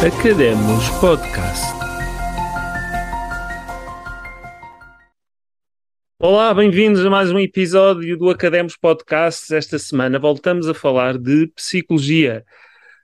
[0.00, 1.66] Academos Podcast.
[6.20, 9.52] Olá, bem-vindos a mais um episódio do Academos Podcast.
[9.52, 12.44] Esta semana voltamos a falar de psicologia.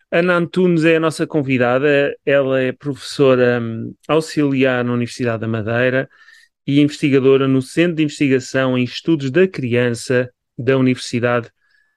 [0.09, 2.16] Ana Antunes é a nossa convidada.
[2.25, 6.08] Ela é professora hum, auxiliar na Universidade da Madeira
[6.64, 11.50] e investigadora no Centro de Investigação em Estudos da Criança da Universidade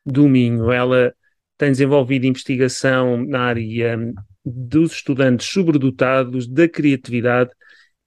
[0.04, 0.72] do Minho.
[0.72, 1.14] Ela
[1.56, 4.16] tem desenvolvido investigação na área hum,
[4.50, 7.52] dos estudantes sobredotados, da criatividade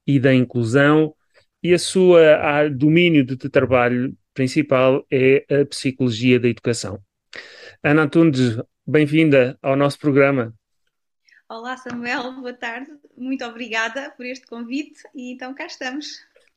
[0.07, 1.15] e da inclusão,
[1.63, 6.99] e a sua domínio de trabalho principal é a psicologia da educação.
[7.83, 10.55] Ana Antunes, bem-vinda ao nosso programa.
[11.47, 16.07] Olá Samuel, boa tarde, muito obrigada por este convite e então cá estamos.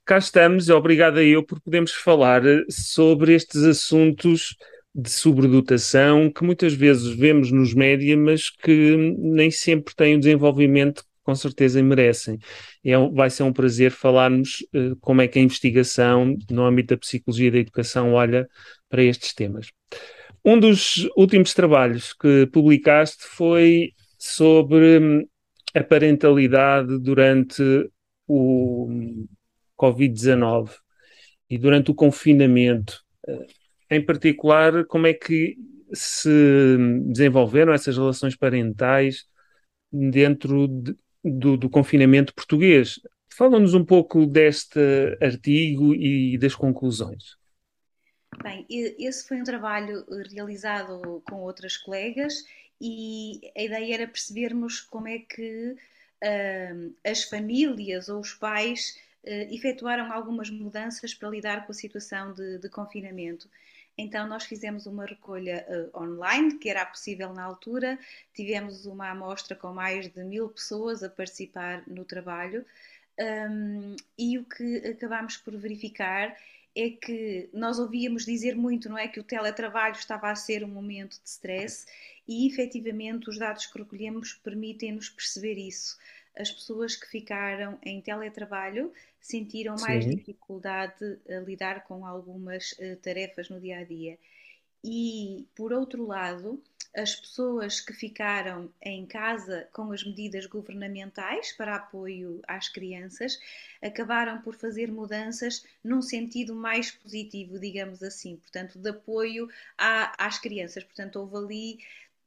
[0.06, 4.56] Cá estamos, obrigada eu por podermos falar sobre estes assuntos
[4.96, 11.04] de sobredotação que muitas vezes vemos nos média, mas que nem sempre têm o desenvolvimento
[11.04, 12.38] que com certeza merecem.
[12.84, 17.00] É, vai ser um prazer falarmos uh, como é que a investigação no âmbito da
[17.00, 18.48] psicologia da educação olha
[18.90, 19.72] para estes temas.
[20.46, 25.26] Um dos últimos trabalhos que publicaste foi sobre hum,
[25.74, 27.64] a parentalidade durante
[28.28, 29.26] o
[29.80, 30.70] Covid-19
[31.50, 33.02] e durante o confinamento.
[33.28, 33.63] Uh,
[33.96, 35.58] em particular, como é que
[35.94, 36.30] se
[37.06, 39.26] desenvolveram essas relações parentais
[39.92, 43.00] dentro de, do, do, confinamento português.
[43.32, 44.80] Fala-nos um pouco deste
[45.22, 47.38] artigo e das conclusões.
[48.42, 52.44] Bem, esse foi um trabalho realizado com outras colegas
[52.82, 55.76] e a ideia era percebermos como é que
[56.24, 62.34] uh, as famílias ou os pais uh, efetuaram algumas mudanças para lidar com a situação
[62.34, 63.48] de, de confinamento.
[63.98, 68.00] Então, nós fizemos uma recolha uh, online, que era possível na altura,
[68.34, 72.66] tivemos uma amostra com mais de mil pessoas a participar no trabalho,
[73.20, 76.36] um, e o que acabámos por verificar
[76.76, 79.08] é que nós ouvíamos dizer muito, não é?
[79.08, 81.86] Que o teletrabalho estava a ser um momento de stress
[82.28, 86.00] e efetivamente os dados que recolhemos permitem-nos perceber isso.
[86.36, 90.16] As pessoas que ficaram em teletrabalho sentiram mais Sim.
[90.16, 94.18] dificuldade a lidar com algumas uh, tarefas no dia a dia.
[94.84, 96.62] E, por outro lado,
[96.96, 103.40] as pessoas que ficaram em casa com as medidas governamentais para apoio às crianças
[103.82, 110.38] acabaram por fazer mudanças num sentido mais positivo, digamos assim, portanto, de apoio à, às
[110.38, 110.84] crianças.
[110.84, 111.80] Portanto, houve ali.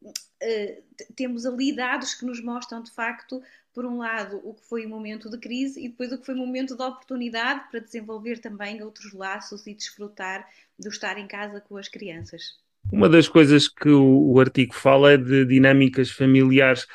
[0.07, 0.83] Uh,
[1.15, 4.89] temos ali dados que nos mostram de facto por um lado, o que foi um
[4.89, 8.83] momento de crise e depois o que foi um momento de oportunidade para desenvolver também
[8.83, 12.55] outros laços e desfrutar do estar em casa com as crianças.
[12.91, 16.87] Uma das coisas que o, o artigo fala é de dinâmicas familiares,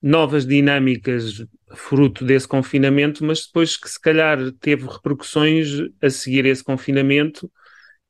[0.00, 1.44] novas dinâmicas
[1.74, 5.68] fruto desse confinamento, mas depois que se calhar teve repercussões
[6.00, 7.50] a seguir esse confinamento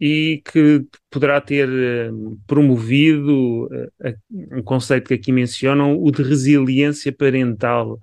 [0.04, 4.18] e que poderá ter uh, promovido uh,
[4.50, 8.00] um conceito que aqui mencionam, o de resiliência parental.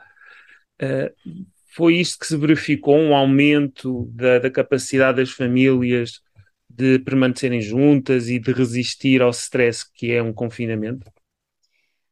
[0.81, 1.45] Uh,
[1.75, 6.21] foi isto que se verificou, um aumento da, da, capacidade das famílias
[6.69, 11.11] de permanecerem juntas e de resistir ao stress que é um confinamento?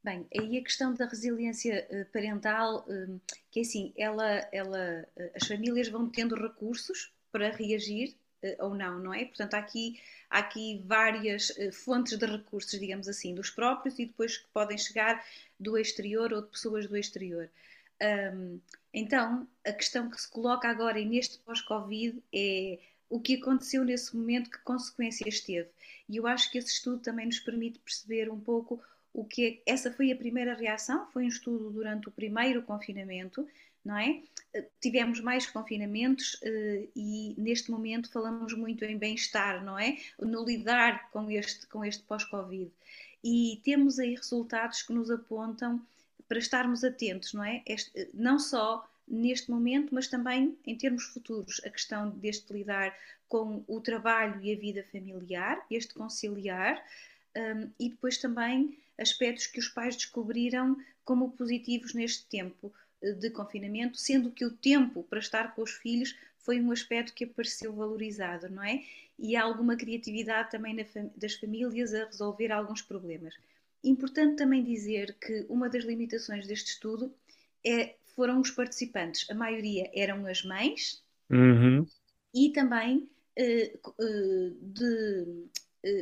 [0.03, 3.19] Bem, aí a questão da resiliência eh, parental, eh,
[3.51, 5.05] que é assim, ela, ela,
[5.35, 8.15] as famílias vão tendo recursos para reagir
[8.59, 9.25] ou não, não é?
[9.25, 9.99] Portanto, há aqui,
[10.29, 15.23] há aqui várias fontes de recursos, digamos assim, dos próprios e depois que podem chegar
[15.59, 17.49] do exterior ou de pessoas do exterior.
[18.01, 18.59] Um,
[18.93, 24.15] então, a questão que se coloca agora e neste pós-Covid é o que aconteceu nesse
[24.15, 25.69] momento, que consequências teve.
[26.09, 28.81] E eu acho que esse estudo também nos permite perceber um pouco
[29.13, 29.71] o que é.
[29.71, 33.47] Essa foi a primeira reação, foi um estudo durante o primeiro confinamento,
[33.87, 34.21] não é?
[34.53, 39.97] Eh, tivemos mais confinamentos eh, e neste momento falamos muito em bem-estar, não é?
[40.19, 42.71] No lidar com este, com este pós-Covid.
[43.23, 45.81] E temos aí resultados que nos apontam
[46.27, 47.63] para estarmos atentos, não é?
[47.65, 52.93] Este, não só neste momento, mas também em termos futuros, a questão deste lidar
[53.29, 56.83] com o trabalho e a vida familiar, este conciliar,
[57.35, 63.29] um, e depois também aspectos que os pais descobriram como positivos neste tempo eh, de
[63.29, 67.73] confinamento, sendo que o tempo para estar com os filhos foi um aspecto que apareceu
[67.73, 68.83] valorizado, não é?
[69.19, 70.75] E há alguma criatividade também
[71.15, 73.33] das famílias a resolver alguns problemas.
[73.83, 77.13] Importante também dizer que uma das limitações deste estudo
[77.65, 79.29] é, foram os participantes.
[79.29, 81.85] A maioria eram as mães uhum.
[82.33, 85.45] e também uh, uh, de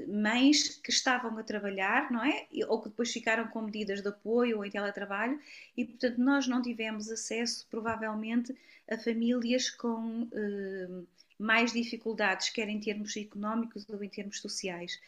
[0.08, 2.48] mães que estavam a trabalhar, não é?
[2.68, 5.40] Ou que depois ficaram com medidas de apoio ou em teletrabalho
[5.76, 8.56] e, portanto, nós não tivemos acesso, provavelmente,
[8.90, 11.04] a famílias com eh,
[11.38, 15.00] mais dificuldades, quer em termos económicos ou em termos sociais.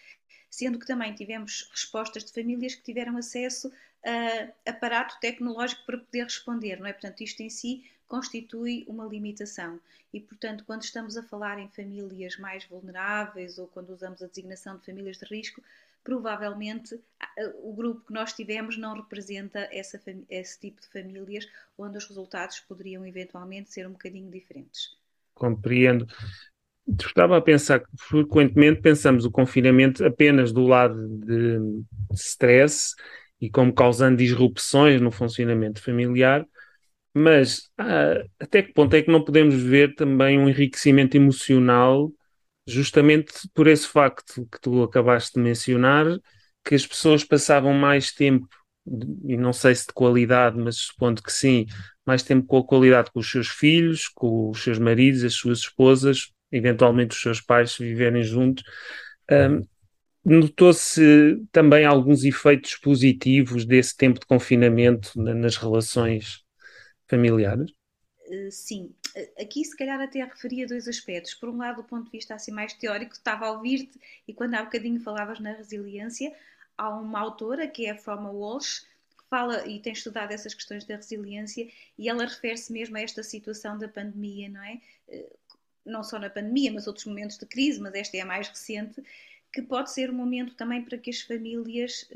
[0.50, 3.72] Sendo que também tivemos respostas de famílias que tiveram acesso
[4.06, 6.94] a aparato tecnológico para poder responder, não é?
[6.94, 9.80] Portanto, isto em si constitui uma limitação.
[10.13, 14.77] E, portanto, quando estamos a falar em famílias mais vulneráveis ou quando usamos a designação
[14.77, 15.62] de famílias de risco,
[16.04, 16.98] provavelmente
[17.62, 22.62] o grupo que nós tivemos não representa essa, esse tipo de famílias onde os resultados
[22.62, 24.95] poderiam eventualmente ser um bocadinho diferentes.
[25.33, 26.07] Compreendo.
[26.88, 31.83] Estava a pensar que frequentemente pensamos o confinamento apenas do lado de
[32.13, 32.95] stress
[33.42, 36.48] e como causando disrupções no funcionamento familiar,
[37.18, 42.12] mas ah, até que ponto é que não podemos ver também um enriquecimento emocional,
[42.66, 46.06] justamente por esse facto que tu acabaste de mencionar,
[46.64, 48.48] que as pessoas passavam mais tempo,
[49.25, 51.66] e não sei se de qualidade, mas supondo que sim,
[52.06, 55.60] mais tempo com a qualidade com os seus filhos, com os seus maridos, as suas
[55.60, 58.64] esposas, eventualmente os seus pais, se viverem juntos.
[60.24, 66.46] Notou-se também alguns efeitos positivos desse tempo de confinamento nas relações
[67.09, 67.71] familiares?
[68.30, 71.33] Eh, sim, eh, aqui se calhar até referia dois aspectos.
[71.33, 74.56] Por um lado, do ponto de vista assim mais teórico, estava a ouvir-te e quando
[74.56, 76.36] há bocadinho falavas na resiliência,
[76.77, 78.81] há uma autora que é a Froma Walsh
[79.18, 83.24] que fala e tem estudado essas questões da resiliência e ela refere-se mesmo a esta
[83.24, 84.81] situação da pandemia, não é?
[85.09, 85.30] Eh,
[85.86, 89.01] não só na pandemia, mas outros momentos de crise, mas esta é a mais recente,
[89.54, 92.09] que pode ser um momento também para que as famílias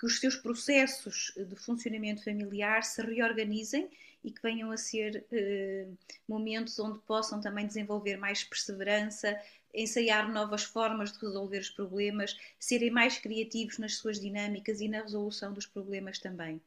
[0.00, 3.90] que os seus processos de funcionamento familiar se reorganizem
[4.24, 5.86] e que venham a ser eh,
[6.26, 9.38] momentos onde possam também desenvolver mais perseverança,
[9.74, 15.02] ensaiar novas formas de resolver os problemas, serem mais criativos nas suas dinâmicas e na
[15.02, 16.62] resolução dos problemas também.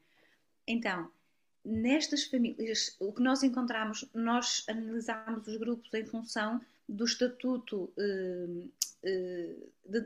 [0.64, 1.10] Então,
[1.64, 8.68] nestas famílias, o que nós encontramos, nós analisamos os grupos em função do estatuto eh,
[9.02, 9.54] eh,
[9.86, 10.04] de,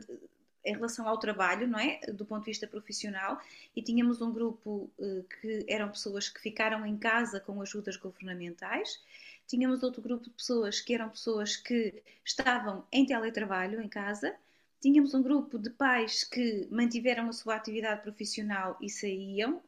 [0.69, 1.99] em relação ao trabalho, não é?
[2.13, 3.41] Do ponto de vista profissional,
[3.75, 9.01] e tínhamos um grupo uh, que eram pessoas que ficaram em casa com ajudas governamentais,
[9.47, 14.35] tínhamos outro grupo de pessoas que eram pessoas que estavam em teletrabalho em casa,
[14.79, 19.61] tínhamos um grupo de pais que mantiveram a sua atividade profissional e saíam,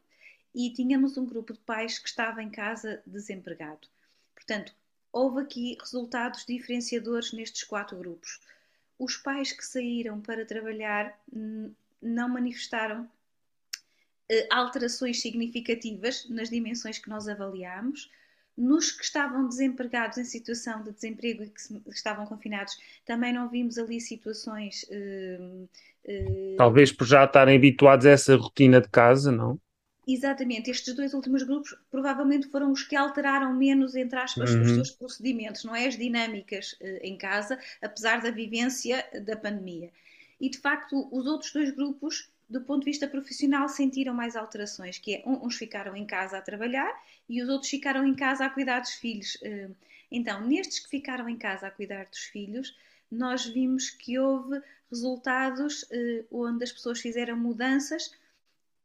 [0.54, 3.88] e tínhamos um grupo de pais que estava em casa desempregado.
[4.34, 4.72] Portanto,
[5.10, 8.40] houve aqui resultados diferenciadores nestes quatro grupos
[9.02, 11.18] os pais que saíram para trabalhar
[12.00, 13.08] não manifestaram
[14.28, 18.10] eh, alterações significativas nas dimensões que nós avaliámos.
[18.56, 23.78] Nos que estavam desempregados em situação de desemprego e que estavam confinados, também não vimos
[23.78, 24.84] ali situações.
[24.90, 25.68] Uh,
[26.04, 29.58] uh, Talvez por já estarem habituados a essa rotina de casa, não?
[30.06, 34.62] Exatamente, estes dois últimos grupos provavelmente foram os que alteraram menos, entre aspas, uhum.
[34.62, 35.86] os seus procedimentos, não é?
[35.86, 39.90] As dinâmicas uh, em casa, apesar da vivência da pandemia.
[40.40, 44.98] E de facto, os outros dois grupos, do ponto de vista profissional, sentiram mais alterações,
[44.98, 46.92] que é uns ficaram em casa a trabalhar
[47.28, 49.36] e os outros ficaram em casa a cuidar dos filhos.
[49.36, 49.72] Uh,
[50.10, 52.76] então, nestes que ficaram em casa a cuidar dos filhos,
[53.08, 54.60] nós vimos que houve
[54.90, 58.10] resultados uh, onde as pessoas fizeram mudanças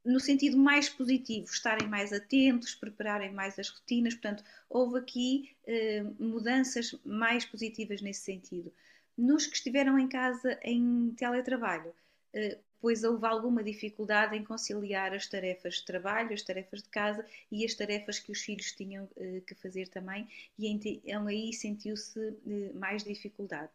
[0.07, 4.13] no sentido mais positivo, estarem mais atentos, prepararem mais as rotinas.
[4.15, 8.71] Portanto, houve aqui eh, mudanças mais positivas nesse sentido.
[9.17, 11.93] Nos que estiveram em casa em teletrabalho,
[12.33, 17.25] eh, pois houve alguma dificuldade em conciliar as tarefas de trabalho, as tarefas de casa
[17.51, 22.19] e as tarefas que os filhos tinham eh, que fazer também, e então aí sentiu-se
[22.47, 23.73] eh, mais dificuldade.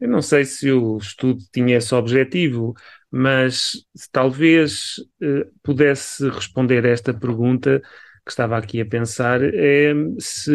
[0.00, 2.74] Eu não sei se o estudo tinha esse objetivo,
[3.10, 3.72] mas
[4.12, 7.80] talvez eh, pudesse responder a esta pergunta
[8.26, 10.50] que estava aqui a pensar é se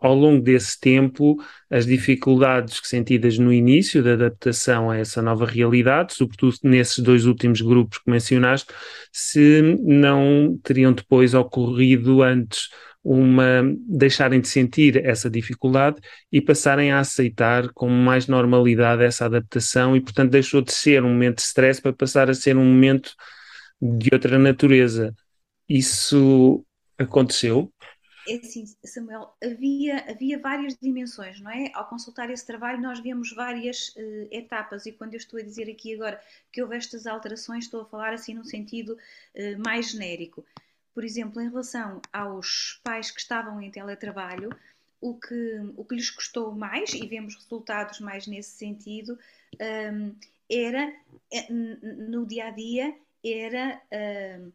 [0.00, 1.36] ao longo desse tempo
[1.70, 7.24] as dificuldades que sentidas no início da adaptação a essa nova realidade, sobretudo nesses dois
[7.24, 8.74] últimos grupos que mencionaste,
[9.12, 12.68] se não teriam depois ocorrido antes
[13.04, 16.00] uma deixarem de sentir essa dificuldade
[16.32, 21.10] e passarem a aceitar com mais normalidade essa adaptação e portanto deixou de ser um
[21.10, 23.14] momento de stress para passar a ser um momento
[23.80, 25.14] de outra natureza.
[25.68, 26.64] Isso
[26.96, 27.70] aconteceu?
[28.26, 31.70] É assim, Samuel, havia, havia várias dimensões, não é?
[31.74, 35.70] Ao consultar esse trabalho, nós vemos várias uh, etapas, e quando eu estou a dizer
[35.70, 36.18] aqui agora
[36.50, 40.42] que houve estas alterações, estou a falar assim num sentido uh, mais genérico
[40.94, 44.50] por exemplo, em relação aos pais que estavam em teletrabalho,
[45.00, 49.18] o que, o que lhes custou mais, e vemos resultados mais nesse sentido,
[49.92, 50.14] um,
[50.50, 50.94] era,
[51.32, 54.52] eh, no dia a dia, era uh,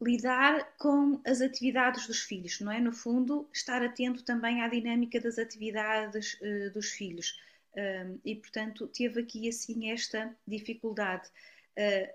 [0.00, 2.80] lidar com as atividades dos filhos, não é?
[2.80, 7.40] No fundo, estar atento também à dinâmica das atividades uh, dos filhos.
[7.74, 11.28] Uh, e, portanto, teve aqui assim esta dificuldade.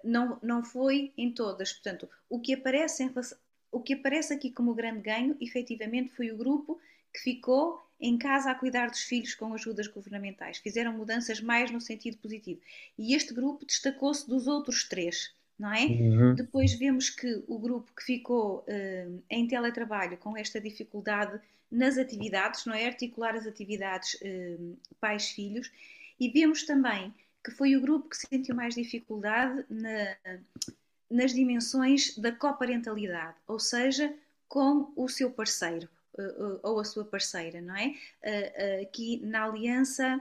[0.04, 1.74] Não, não foi em todas.
[1.74, 3.10] Portanto, o que aparece em
[3.72, 6.80] o que aparece aqui como grande ganho, efetivamente, foi o grupo
[7.14, 10.58] que ficou em casa a cuidar dos filhos com ajudas governamentais.
[10.58, 12.62] Fizeram mudanças mais no sentido positivo.
[12.98, 15.86] E este grupo destacou-se dos outros três, não é?
[15.86, 16.36] Uhum.
[16.36, 21.40] Depois vemos que o grupo que ficou uh, em teletrabalho com esta dificuldade
[21.72, 22.86] nas atividades, não é?
[22.86, 25.72] Articular as atividades uh, pais-filhos.
[26.20, 30.18] E vemos também que foi o grupo que sentiu mais dificuldade na,
[31.10, 34.14] nas dimensões da coparentalidade, ou seja,
[34.48, 35.90] com o seu parceiro.
[36.18, 37.94] Eh, eh, ou a sua parceira, não é?
[38.22, 40.20] Eh, aqui na aliança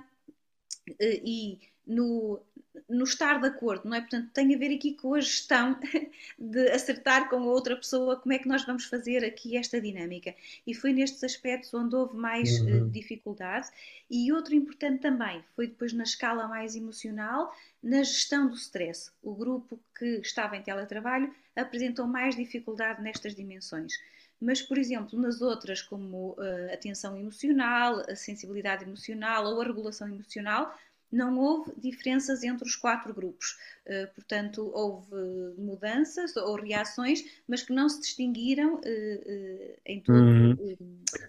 [1.00, 2.40] e no,
[2.88, 4.00] no estar de acordo, não é?
[4.00, 5.78] Portanto, tem a ver aqui com a gestão
[6.38, 10.34] de acertar com a outra pessoa como é que nós vamos fazer aqui esta dinâmica.
[10.66, 12.88] E foi nestes aspectos onde houve mais uhum.
[12.88, 13.68] dificuldade.
[14.10, 19.10] E outro importante também foi depois na escala mais emocional, na gestão do stress.
[19.22, 23.94] O grupo que estava em teletrabalho apresentou mais dificuldade nestas dimensões
[24.40, 26.36] mas, por exemplo, nas outras, como
[26.72, 30.76] a tensão emocional, a sensibilidade emocional ou a regulação emocional,
[31.16, 33.56] não houve diferenças entre os quatro grupos.
[33.86, 35.14] Uh, portanto, houve
[35.58, 40.54] mudanças ou reações, mas que não se distinguiram uh, uh, em todo, uhum.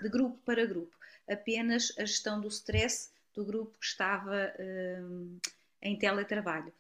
[0.02, 0.96] de grupo para grupo.
[1.30, 4.52] Apenas a gestão do stress do grupo que estava
[5.82, 6.74] em teletrabalho.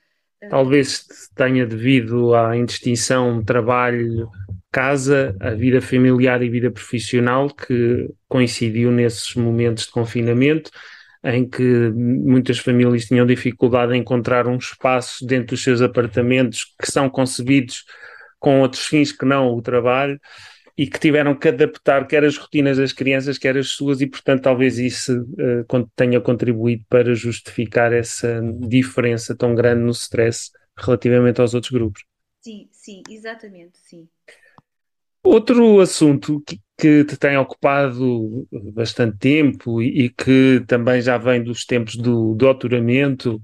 [0.49, 9.33] Talvez tenha devido à indistinção trabalho-casa, a vida familiar e vida profissional que coincidiu nesses
[9.35, 10.69] momentos de confinamento,
[11.23, 16.91] em que muitas famílias tinham dificuldade em encontrar um espaço dentro dos seus apartamentos que
[16.91, 17.83] são concebidos
[18.39, 20.19] com outros fins que não o trabalho
[20.77, 24.43] e que tiveram que adaptar quer as rotinas das crianças, quer as suas, e portanto
[24.43, 31.55] talvez isso uh, tenha contribuído para justificar essa diferença tão grande no stress relativamente aos
[31.55, 32.03] outros grupos.
[32.41, 34.07] Sim, sim, exatamente, sim.
[35.23, 41.43] Outro assunto que, que te tem ocupado bastante tempo e, e, que também já vem
[41.43, 43.41] dos tempos do doutoramento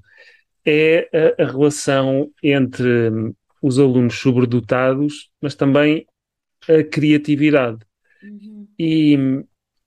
[0.66, 1.10] é
[1.40, 3.12] a, a relação entre
[3.62, 6.06] os alunos sobredotados, mas também
[6.70, 7.80] a criatividade.
[8.22, 8.68] Uhum.
[8.78, 9.18] E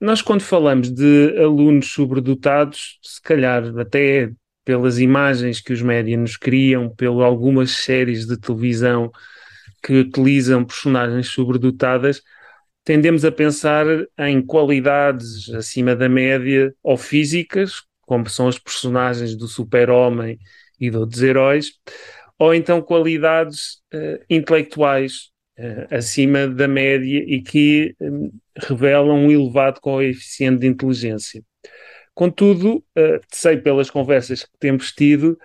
[0.00, 4.30] nós, quando falamos de alunos sobredotados, se calhar até
[4.64, 9.10] pelas imagens que os médias nos criam, pelas algumas séries de televisão
[9.82, 12.20] que utilizam personagens sobredotadas,
[12.86, 13.84] tendemos a pensar
[14.16, 20.38] em qualidades acima da média ou físicas, como são as personagens do super-homem
[20.78, 21.72] e de outros heróis,
[22.38, 29.80] ou então qualidades uh, intelectuais, uh, acima da média e que um, revelam um elevado
[29.80, 31.42] coeficiente de inteligência.
[32.14, 35.36] Contudo, uh, sei pelas conversas que temos tido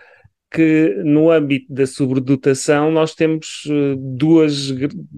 [0.52, 4.70] que no âmbito da sobredotação nós temos uh, duas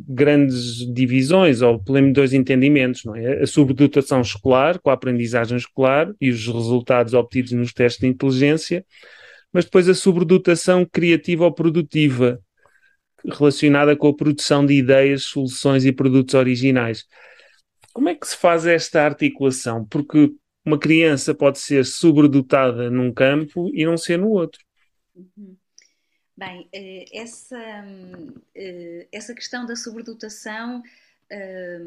[0.08, 3.42] grandes divisões, ou pelo menos dois entendimentos, não é?
[3.42, 8.86] A sobredotação escolar, com a aprendizagem escolar e os resultados obtidos nos testes de inteligência,
[9.52, 12.40] mas depois a sobredotação criativa ou produtiva,
[13.26, 17.06] relacionada com a produção de ideias, soluções e produtos originais.
[17.92, 19.86] Como é que se faz esta articulação?
[19.86, 20.32] Porque
[20.64, 24.60] uma criança pode ser sobredotada num campo e não ser no outro.
[25.16, 25.58] Uhum.
[26.38, 27.60] Bem, eh, essa,
[28.56, 30.84] eh, essa questão da sobredotação
[31.30, 31.80] eh,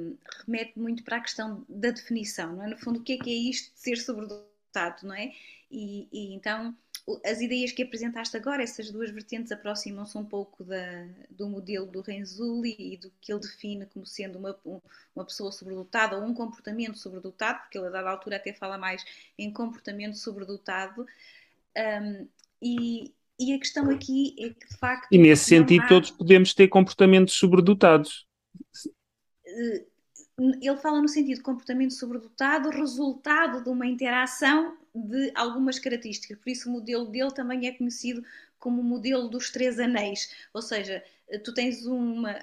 [0.47, 2.69] remete muito para a questão da definição, não é?
[2.69, 5.33] No fundo, o que é que é isto de ser sobredotado, não é?
[5.71, 6.77] E, e então
[7.25, 12.01] as ideias que apresentaste agora, essas duas vertentes aproximam-se um pouco da, do modelo do
[12.01, 14.59] Renzulli e do que ele define como sendo uma,
[15.15, 19.05] uma pessoa sobredotada ou um comportamento sobredotado, porque ele a dada altura até fala mais
[19.39, 21.07] em comportamento sobredotado.
[21.77, 22.29] Um,
[22.63, 25.09] e, e, a questão aqui é que de facto.
[25.11, 25.89] E nesse sentido, há...
[25.89, 28.27] todos podemos ter comportamentos sobredotados.
[29.47, 29.85] Eh,
[30.39, 36.39] ele fala no sentido de comportamento sobredotado, resultado de uma interação de algumas características.
[36.39, 38.23] Por isso, o modelo dele também é conhecido
[38.59, 40.31] como o modelo dos três anéis.
[40.53, 41.03] Ou seja,
[41.45, 42.35] tu tens uma.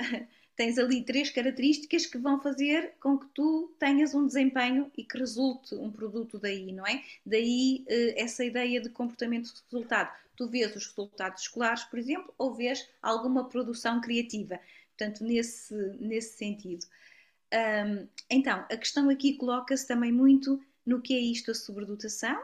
[0.56, 5.18] Tens ali três características que vão fazer com que tu tenhas um desempenho e que
[5.18, 7.04] resulte um produto daí, não é?
[7.26, 10.14] Daí eh, essa ideia de comportamento de resultado.
[10.36, 14.60] Tu vês os resultados escolares, por exemplo, ou vês alguma produção criativa.
[14.96, 16.86] Portanto, nesse, nesse sentido.
[18.30, 22.42] Então, a questão aqui coloca-se também muito no que é isto a sobredotação,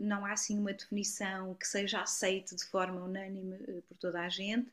[0.00, 3.58] não há assim uma definição que seja aceite de forma unânime
[3.88, 4.70] por toda a gente.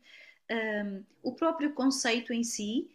[1.24, 2.90] O próprio conceito em si,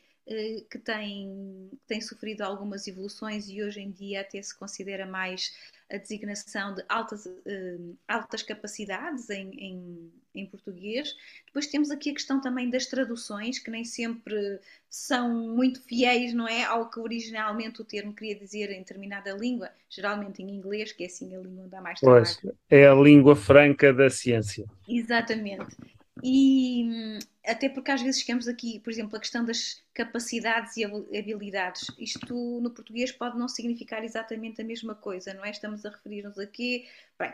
[0.71, 5.53] que tem, tem sofrido algumas evoluções e hoje em dia até se considera mais
[5.91, 11.17] a designação de altas, uh, altas capacidades em, em, em, português.
[11.47, 14.59] Depois temos aqui a questão também das traduções, que nem sempre
[14.91, 16.65] são muito fiéis, não é?
[16.65, 21.07] Ao que originalmente o termo queria dizer em determinada língua, geralmente em inglês, que é
[21.07, 22.25] assim a língua onde há mais trabalho.
[22.43, 24.67] Pois, é a língua franca da ciência.
[24.89, 25.77] Exatamente.
[26.23, 31.87] E até porque às vezes chegamos aqui, por exemplo, a questão das capacidades e habilidades.
[31.99, 35.51] Isto no português pode não significar exatamente a mesma coisa, não é?
[35.51, 36.85] Estamos a referir-nos aqui.
[37.19, 37.33] Bem,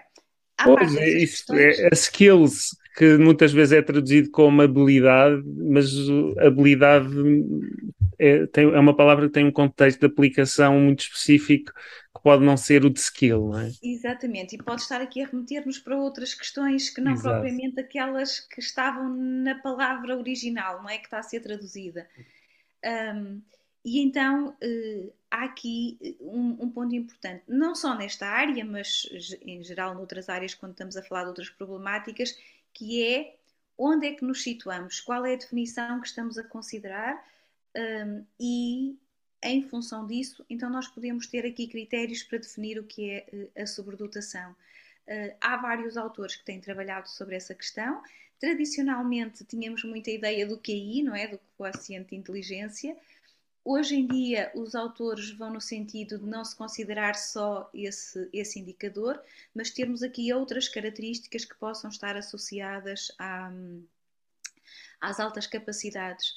[0.64, 5.88] pois, é, isso, é, a skills, que muitas vezes é traduzido como habilidade, mas
[6.38, 7.08] habilidade
[8.18, 11.72] é, tem, é uma palavra que tem um contexto de aplicação muito específico
[12.22, 13.72] pode não ser o de skill, não é?
[13.82, 17.28] Exatamente, e pode estar aqui a remeter-nos para outras questões que não Exato.
[17.28, 20.98] propriamente aquelas que estavam na palavra original, não é?
[20.98, 22.08] Que está a ser traduzida.
[23.14, 23.42] Um,
[23.84, 29.08] e então uh, há aqui um, um, ponto importante, não só nesta área, mas
[29.42, 32.38] em geral noutras áreas, quando estamos a falar de outras problemáticas,
[32.72, 33.36] que é
[33.76, 37.20] onde é que nos situamos, qual é a definição que estamos a considerar
[37.76, 38.96] um, e
[39.42, 43.62] em função disso, então nós podemos ter aqui critérios para definir o que é uh,
[43.62, 44.52] a sobredotação.
[44.52, 48.02] Uh, há vários autores que têm trabalhado sobre essa questão.
[48.38, 51.26] Tradicionalmente tínhamos muita ideia do QI, não é?
[51.26, 52.96] Do coeficiente de inteligência.
[53.64, 58.58] Hoje em dia, os autores vão no sentido de não se considerar só esse, esse
[58.58, 59.22] indicador,
[59.54, 63.52] mas termos aqui outras características que possam estar associadas à,
[65.00, 66.34] às altas capacidades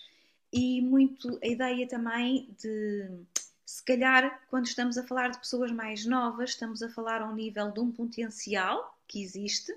[0.52, 3.10] e muito a ideia também de
[3.66, 7.72] se calhar quando estamos a falar de pessoas mais novas, estamos a falar ao nível
[7.72, 9.76] de um potencial que existe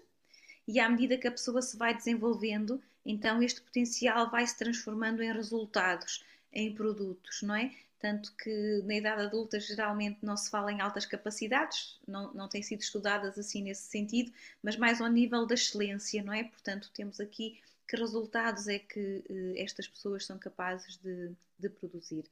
[0.66, 5.22] e à medida que a pessoa se vai desenvolvendo, então este potencial vai se transformando
[5.22, 6.22] em resultados,
[6.52, 7.74] em produtos, não é?
[7.98, 12.62] Tanto que na idade adulta geralmente não se fala em altas capacidades, não, não têm
[12.62, 14.30] sido estudadas assim nesse sentido,
[14.62, 16.44] mas mais ao nível da excelência, não é?
[16.44, 22.24] Portanto, temos aqui que resultados é que uh, estas pessoas são capazes de, de produzir.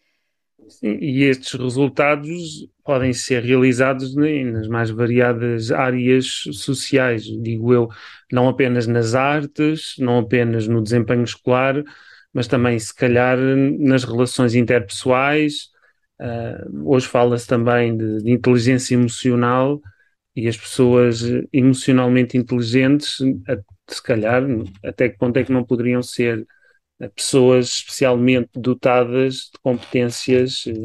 [0.82, 7.88] E estes resultados podem ser realizados nas mais variadas áreas sociais, digo eu,
[8.32, 11.82] não apenas nas artes, não apenas no desempenho escolar,
[12.32, 13.38] mas também, se calhar,
[13.78, 15.70] nas relações interpessoais.
[16.18, 19.80] Uh, hoje fala-se também de, de, inteligência emocional
[20.36, 21.22] e as pessoas
[21.52, 23.18] emocionalmente inteligentes
[23.88, 24.42] se calhar,
[24.84, 26.46] até que ponto é que não poderiam ser
[27.00, 30.82] eh, pessoas especialmente dotadas de competências eh,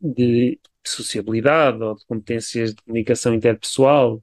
[0.00, 4.22] de sociabilidade ou de competências de comunicação interpessoal.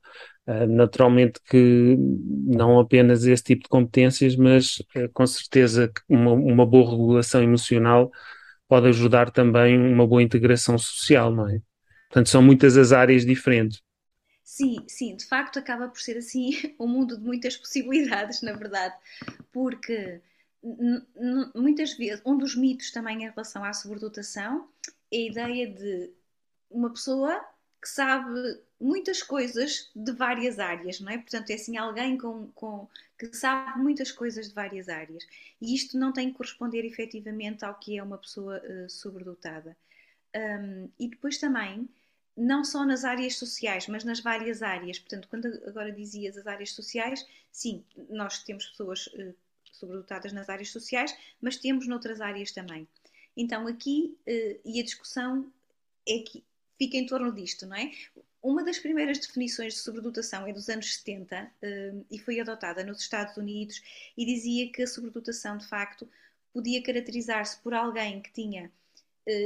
[0.67, 7.41] Naturalmente que não apenas esse tipo de competências, mas com certeza uma, uma, boa regulação
[7.41, 8.11] emocional
[8.67, 11.61] pode ajudar também uma boa integração social, não é?
[12.09, 13.81] Portanto, são muitas as áreas diferentes.
[14.43, 18.95] Sim, sim, de facto acaba por ser assim um mundo de muitas possibilidades, na verdade,
[19.51, 20.21] porque
[21.55, 24.69] muitas vezes um dos mitos também em relação à sobredotação
[25.11, 26.11] é a ideia de
[26.69, 27.43] uma pessoa
[27.81, 31.17] que sabe muitas coisas de várias áreas, não é?
[31.17, 35.25] Portanto, é assim alguém com, com, que sabe muitas coisas de várias áreas.
[35.61, 39.75] E isto não tem que corresponder efetivamente ao que é uma pessoa uh, sobredotada.
[40.35, 41.87] Um, e depois também
[42.35, 44.99] não só nas áreas sociais, mas nas várias áreas.
[44.99, 49.35] Portanto, quando agora dizias as áreas sociais, sim, nós temos pessoas uh,
[49.71, 52.87] sobredotadas nas áreas sociais, mas temos noutras áreas também.
[53.37, 55.51] Então, aqui, uh, e a discussão
[56.07, 56.43] é que
[56.77, 57.91] fica em torno disto, não é?
[58.41, 62.83] Uma das primeiras definições de sobredotação é dos anos 70 uh, eh, e foi adotada
[62.83, 63.81] nos Estados Unidos
[64.17, 66.09] e dizia que a sobredotação, de facto,
[66.51, 68.71] podia caracterizar-se por alguém que tinha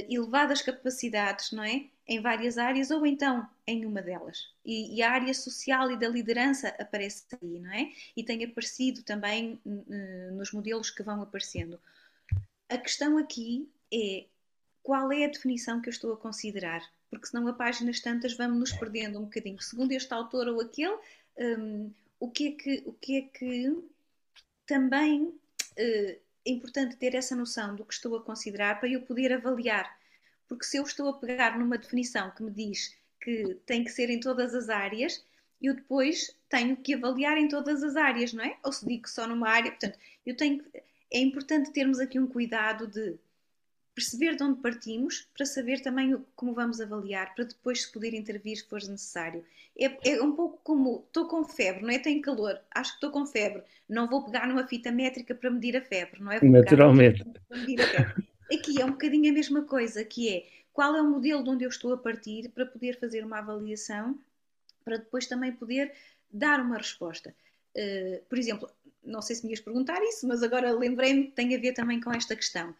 [0.10, 1.86] elevadas capacidades, não é?
[2.08, 4.50] Em várias áreas ou então em uma delas.
[4.64, 7.92] E, e, a área social e da liderança aparece aí, não é?
[8.16, 11.80] E tem aparecido também uh, nos modelos que vão aparecendo.
[12.70, 14.26] A questão aqui é
[14.82, 18.58] qual é a definição que eu estou a considerar, porque senão a páginas tantas vamos
[18.58, 19.62] nos perdendo um bocadinho.
[19.62, 20.98] Segundo este autor ou aquele,
[21.38, 21.92] um,
[22.22, 23.84] o, que é que, o que é que
[24.66, 25.38] também uh,
[25.78, 29.97] é importante ter essa noção do que estou a considerar para eu poder avaliar
[30.48, 34.10] porque se eu estou a pegar numa definição que me diz que tem que ser
[34.10, 35.24] em todas as áreas,
[35.62, 38.58] eu depois tenho que avaliar em todas as áreas, não é?
[38.64, 40.64] Ou se digo só numa área, portanto, eu tenho
[41.12, 43.18] é importante termos aqui um cuidado de
[43.96, 48.58] perceber de onde partimos, para saber também como vamos avaliar, para depois se poder intervir
[48.58, 49.44] se for necessário.
[49.80, 51.98] É, é um pouco como estou com febre, não é?
[51.98, 55.76] Tenho calor, acho que estou com febre, não vou pegar numa fita métrica para medir
[55.78, 56.40] a febre, não é?
[56.40, 57.26] Vou Naturalmente.
[57.50, 58.28] Para medir a febre.
[58.52, 61.64] Aqui é um bocadinho a mesma coisa, que é qual é o modelo de onde
[61.64, 64.18] eu estou a partir para poder fazer uma avaliação,
[64.86, 65.92] para depois também poder
[66.32, 67.36] dar uma resposta.
[67.76, 68.70] Uh, por exemplo,
[69.04, 72.00] não sei se me ias perguntar isso, mas agora lembrei-me que tem a ver também
[72.00, 72.76] com esta questão.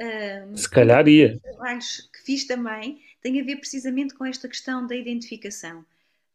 [0.00, 1.40] Uh, se calhar ia.
[1.40, 5.84] trabalhos que fiz também tem a ver precisamente com esta questão da identificação.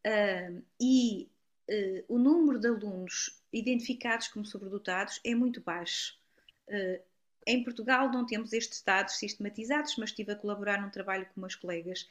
[0.06, 1.30] Uh, e
[1.70, 6.18] uh, o número de alunos identificados como sobredotados é muito baixo.
[7.46, 11.56] Em Portugal não temos estes dados sistematizados, mas estive a colaborar num trabalho com umas
[11.56, 12.08] colegas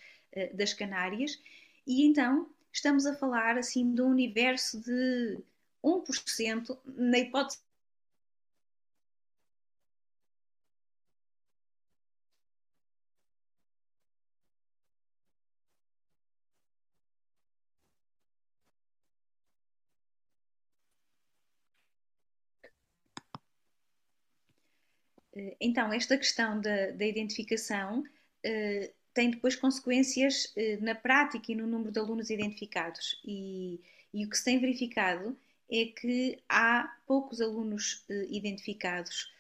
[0.55, 1.39] das Canárias
[1.87, 5.39] e então estamos a falar assim de um universo de
[5.85, 7.59] 1%, na hipótese
[25.61, 31.67] Então, esta questão da, da identificação uh, tem depois consequências uh, na prática e no
[31.67, 33.21] número de alunos identificados.
[33.25, 33.81] E,
[34.13, 35.37] e, o que se tem verificado
[35.71, 39.33] é que há poucos alunos uh, identificados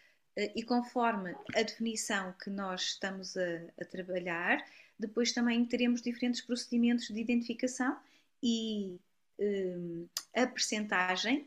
[0.56, 4.64] e conforme a definição que nós estamos a, a, trabalhar,
[4.98, 7.98] depois também teremos diferentes procedimentos de identificação
[8.42, 8.98] e
[10.34, 11.46] a percentagem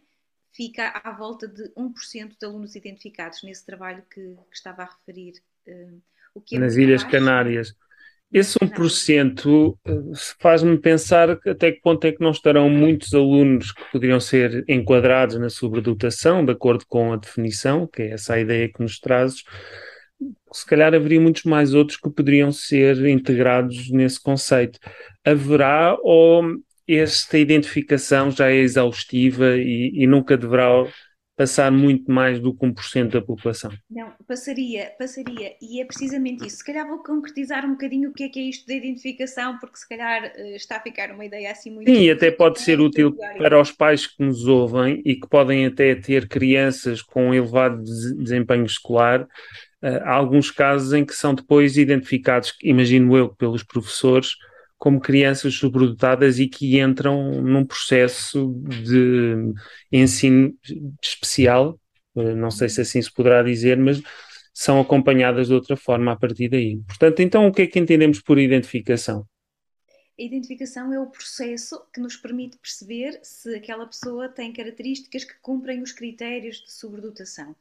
[0.55, 5.33] fica à volta de 1% de alunos identificados nesse trabalho que, que estava a referir.
[5.67, 6.01] Uh,
[6.33, 7.03] o que é Nas Ilhas.
[7.03, 7.73] Canárias.
[8.31, 9.91] Esse 1% eh,
[10.39, 15.37] faz-me pensar até que ponto é que não estarão muitos alunos que poderiam ser enquadrados
[15.37, 19.43] na sobredotação, de acordo com a definição, que é essa a ideia que nos trazes.
[20.51, 24.79] Se calhar haveria muitos mais outros que poderiam ser integrados nesse conceito.
[25.23, 26.43] Haverá ou
[26.87, 30.85] esta identificação já é exaustiva e, e nunca deverá
[31.35, 33.71] passar muito mais do que 1% da população.
[33.89, 36.57] Não, passaria, passaria, e é precisamente isso.
[36.57, 39.77] Se calhar vou concretizar um bocadinho o que é que é isto da identificação, porque
[39.77, 41.91] se calhar uh, está a ficar uma ideia assim muito...
[41.91, 45.93] Sim, até pode ser útil para os pais que nos ouvem e que podem até
[45.93, 49.27] ter crianças com elevado desempenho escolar, uh,
[50.03, 54.35] há alguns casos em que são depois identificados, imagino eu, pelos professores,
[54.85, 59.51] como crianças sobredotadas e que entram num processo de
[59.91, 60.55] ensino
[61.01, 61.79] especial,
[62.15, 63.99] eh, não sei se assim se poderá dizer, mas
[64.53, 66.77] são acompanhadas de outra forma a partir daí.
[66.87, 69.25] Portanto, então o que é que entendemos por identificação?
[70.19, 75.33] A identificação é o processo que nos permite perceber se aquela pessoa tem características que
[75.41, 77.55] cumprem os critérios de sobredotação.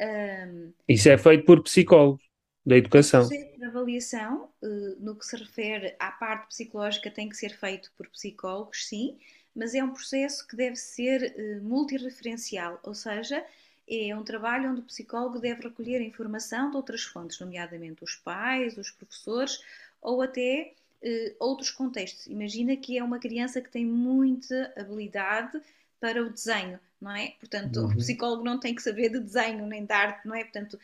[0.00, 2.22] Um, Isso é feito por psicólogos
[2.64, 3.24] da educação.
[3.24, 7.50] O processo de avaliação, eh, no que se refere à parte psicológica, tem que ser
[7.56, 9.18] feito por psicólogos, sim,
[9.54, 13.44] mas é um processo que deve ser eh, multireferencial, ou seja,
[13.88, 18.78] é um trabalho onde o psicólogo deve recolher informação de outras fontes, nomeadamente os pais,
[18.78, 19.60] os professores
[20.00, 20.72] ou até
[21.02, 22.26] uh, outros contextos.
[22.26, 25.60] Imagina que é uma criança que tem muita habilidade
[26.00, 27.34] para o desenho, não é?
[27.38, 27.86] Portanto, uhum.
[27.86, 30.42] o psicólogo não tem que saber de desenho nem de arte, não é?
[30.42, 30.78] Portanto,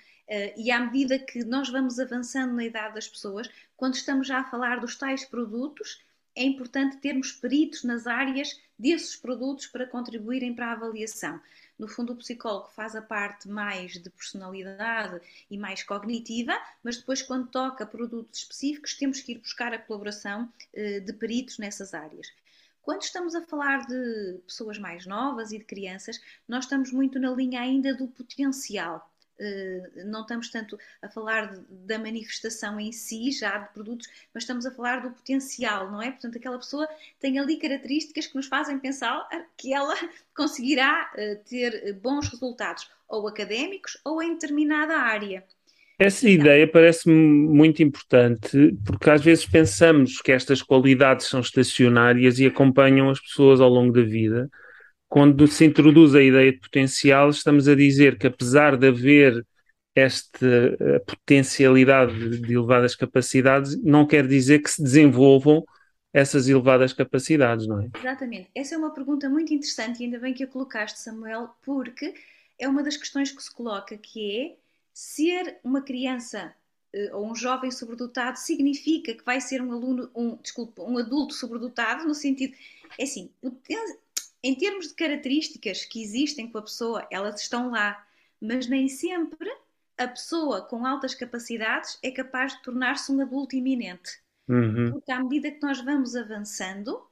[0.57, 4.45] e à medida que nós vamos avançando na idade das pessoas, quando estamos já a
[4.45, 6.03] falar dos tais produtos,
[6.35, 11.41] é importante termos peritos nas áreas desses produtos para contribuírem para a avaliação.
[11.79, 17.23] No fundo, o psicólogo faz a parte mais de personalidade e mais cognitiva, mas depois,
[17.23, 22.29] quando toca produtos específicos, temos que ir buscar a colaboração uh, de peritos nessas áreas.
[22.83, 27.31] Quando estamos a falar de pessoas mais novas e de crianças, nós estamos muito na
[27.31, 29.09] linha ainda do potencial.
[29.39, 34.67] Eh, não estamos tanto a falar da manifestação em si, já de produtos, mas estamos
[34.67, 36.11] a falar do potencial, não é?
[36.11, 36.89] Portanto, aquela pessoa
[37.21, 39.95] tem ali características que nos fazem pensar que ela
[40.35, 45.45] conseguirá eh, ter bons resultados, ou académicos, ou em determinada área.
[45.99, 52.47] Essa ideia parece-me muito importante, porque às vezes pensamos que estas qualidades são estacionárias e
[52.47, 54.49] acompanham as pessoas ao longo da vida,
[55.09, 59.47] quando se introduz a ideia de potencial, estamos a dizer que apesar de haver
[59.95, 65.65] esta eh, potencialidade de elevadas capacidades, não quer dizer que se desenvolvam
[66.13, 67.91] essas elevadas capacidades, não é?
[67.99, 68.51] Exatamente.
[68.55, 72.15] Essa é uma pergunta muito interessante e ainda bem que a colocaste, Samuel, porque
[72.59, 74.57] é uma das questões que se coloca, que é
[74.93, 76.53] ser uma criança
[76.93, 81.35] eh, ou um jovem sobredotado significa que vai ser um aluno, um, desculpa, um adulto
[81.35, 82.55] sobredotado, no sentido,
[82.99, 83.31] é assim,
[84.49, 88.03] em termos de características que existem com a pessoa, elas estão lá,
[88.41, 89.47] mas nem sempre
[89.99, 94.11] a pessoa com altas capacidades é capaz de tornar-se um adulto iminente.
[94.49, 94.93] Uhum.
[94.93, 97.07] Porque à medida que nós vamos avançando,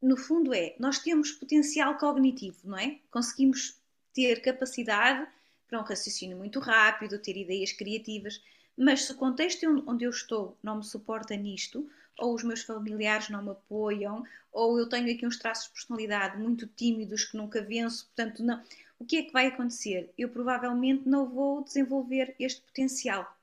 [0.00, 3.00] no fundo é, nós temos potencial cognitivo, não é?
[3.10, 3.78] Conseguimos
[4.14, 5.28] ter capacidade
[5.68, 8.42] para um raciocínio muito rápido, ter ideias criativas,
[8.74, 11.86] mas se o contexto onde eu estou não me suporta nisto,
[12.18, 16.38] ou os meus familiares não me apoiam, ou eu tenho aqui uns traços de personalidade
[16.38, 18.62] muito tímidos que nunca venço, portanto, não.
[18.98, 20.10] O que é que vai acontecer?
[20.16, 23.36] Eu provavelmente não vou desenvolver este potencial.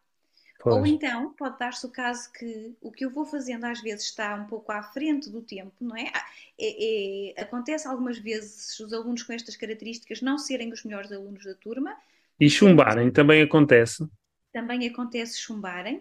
[0.62, 0.76] Pois.
[0.76, 4.36] Ou então pode dar-se o caso que o que eu vou fazendo às vezes está
[4.36, 6.12] um pouco à frente do tempo, não é?
[6.14, 6.26] Ah,
[6.60, 11.44] é, é acontece algumas vezes os alunos com estas características não serem os melhores alunos
[11.44, 11.98] da turma.
[12.40, 14.08] E chumbarem também acontece?
[14.54, 15.98] Também acontece chumbarem.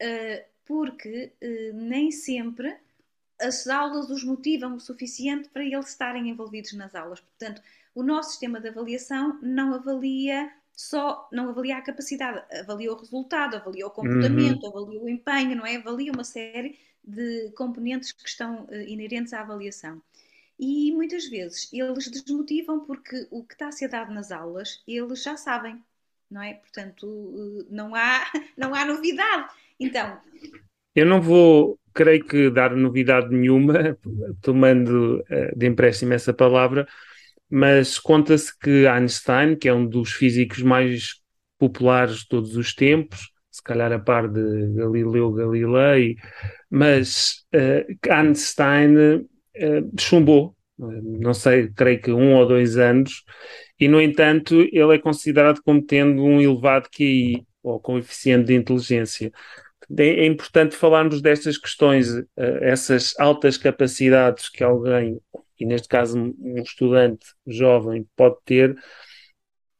[0.00, 2.76] Uh, porque eh, nem sempre
[3.40, 7.20] as aulas os motivam o suficiente para eles estarem envolvidos nas aulas.
[7.20, 7.62] Portanto,
[7.94, 13.56] o nosso sistema de avaliação não avalia só, não avalia a capacidade, avalia o resultado,
[13.56, 14.68] avalia o comportamento, uhum.
[14.68, 15.76] avalia o empenho, não é?
[15.76, 20.02] Avalia uma série de componentes que estão uh, inerentes à avaliação.
[20.58, 25.22] E muitas vezes eles desmotivam porque o que está a ser dado nas aulas eles
[25.22, 25.82] já sabem,
[26.30, 26.54] não é?
[26.54, 29.48] Portanto, uh, não há, não há novidade.
[29.78, 30.18] Então.
[30.94, 33.96] Eu não vou, creio que, dar novidade nenhuma,
[34.42, 36.86] tomando uh, de empréstimo essa palavra,
[37.50, 41.20] mas conta-se que Einstein, que é um dos físicos mais
[41.58, 46.16] populares de todos os tempos, se calhar a par de Galileu Galilei,
[46.70, 53.24] mas uh, Einstein uh, chumbou, não sei, creio que um ou dois anos,
[53.80, 59.32] e no entanto ele é considerado como tendo um elevado QI, ou coeficiente de inteligência
[59.96, 62.24] é importante falarmos destas questões, eh,
[62.60, 65.20] essas altas capacidades que alguém,
[65.58, 68.76] e neste caso um estudante jovem, pode ter,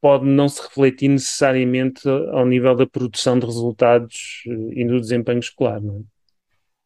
[0.01, 5.39] pode não se refletir necessariamente ao nível da produção de resultados eh, e do desempenho
[5.39, 6.01] escolar, não é?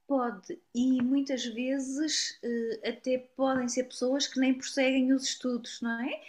[0.06, 6.02] Pode, e muitas vezes eh, até podem ser pessoas que nem prosseguem os estudos, não
[6.02, 6.22] é?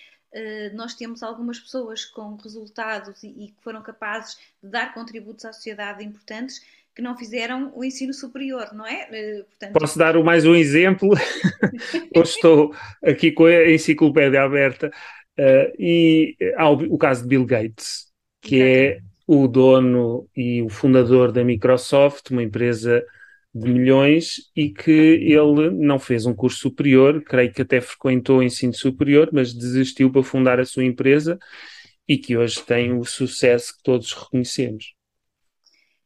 [0.72, 5.52] nós temos algumas pessoas com resultados e, e, que foram capazes de dar contributos à
[5.52, 6.60] sociedade importantes
[6.94, 9.08] que não fizeram o ensino superior, não é?
[9.10, 9.72] Eh, portanto...
[9.72, 11.10] Posso dar mais um exemplo?
[12.14, 14.90] Eu estou aqui com a enciclopédia aberta
[15.38, 18.06] uh, e há o, o, caso de Bill Gates,
[18.40, 23.04] que é o dono e o fundador da Microsoft, uma empresa
[23.52, 28.42] de milhões, e que ele não fez um curso superior, creio que até frequentou o
[28.42, 31.38] ensino superior, mas desistiu para fundar a sua empresa
[32.06, 34.94] e que hoje tem o sucesso que todos reconhecemos.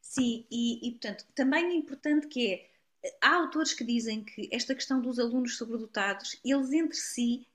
[0.09, 4.73] Sim, e, e portanto, também é importante que é, há autores que dizem que esta
[4.73, 7.45] questão dos alunos sobredotados, eles entre si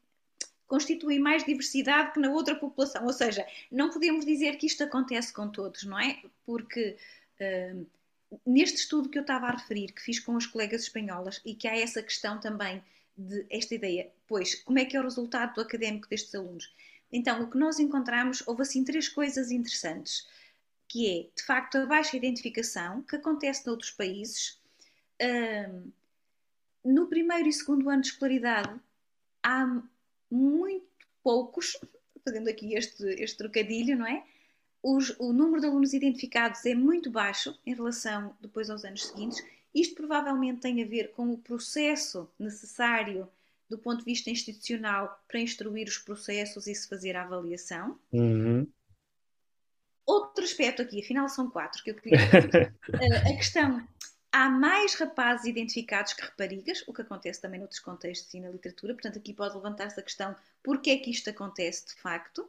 [0.69, 3.07] constituem mais diversidade que na outra população.
[3.07, 6.23] Ou seja, não podemos dizer que isto acontece com todos, não é?
[6.47, 6.97] Porque
[7.41, 7.87] uh,
[8.47, 11.67] neste estudo que eu estava a referir, que fiz com as colegas espanholas, e que
[11.67, 12.81] há essa questão também
[13.19, 16.73] de esta ideia, pois, como é que é o resultado do académico destes alunos?
[17.11, 20.25] Então, o que nós encontramos, houve assim três coisas interessantes
[20.95, 24.61] que é, de facto, a baixa identificação que acontece noutros países.
[25.21, 25.91] Um,
[26.85, 28.81] no primeiro e segundo ano de escolaridade,
[29.43, 29.83] há
[30.31, 30.87] muito
[31.21, 31.77] poucos,
[32.25, 34.25] fazendo aqui este, este trocadilho, não é?
[34.81, 39.45] Os, o número de alunos identificados é muito baixo em relação depois aos anos seguintes.
[39.75, 43.29] Isto provavelmente tem a ver com o processo necessário
[43.69, 47.99] do ponto de vista institucional para instruir os processos e se fazer a avaliação.
[48.13, 48.65] Uhum.
[50.07, 53.87] Outro aspecto aqui, afinal são quatro que eu queria uh, a questão,
[54.31, 58.93] há mais rapazes identificados que raparigas, o que acontece também noutros contextos e na literatura,
[58.93, 62.49] portanto aqui pode levantar-se a questão porquê é que isto acontece de facto.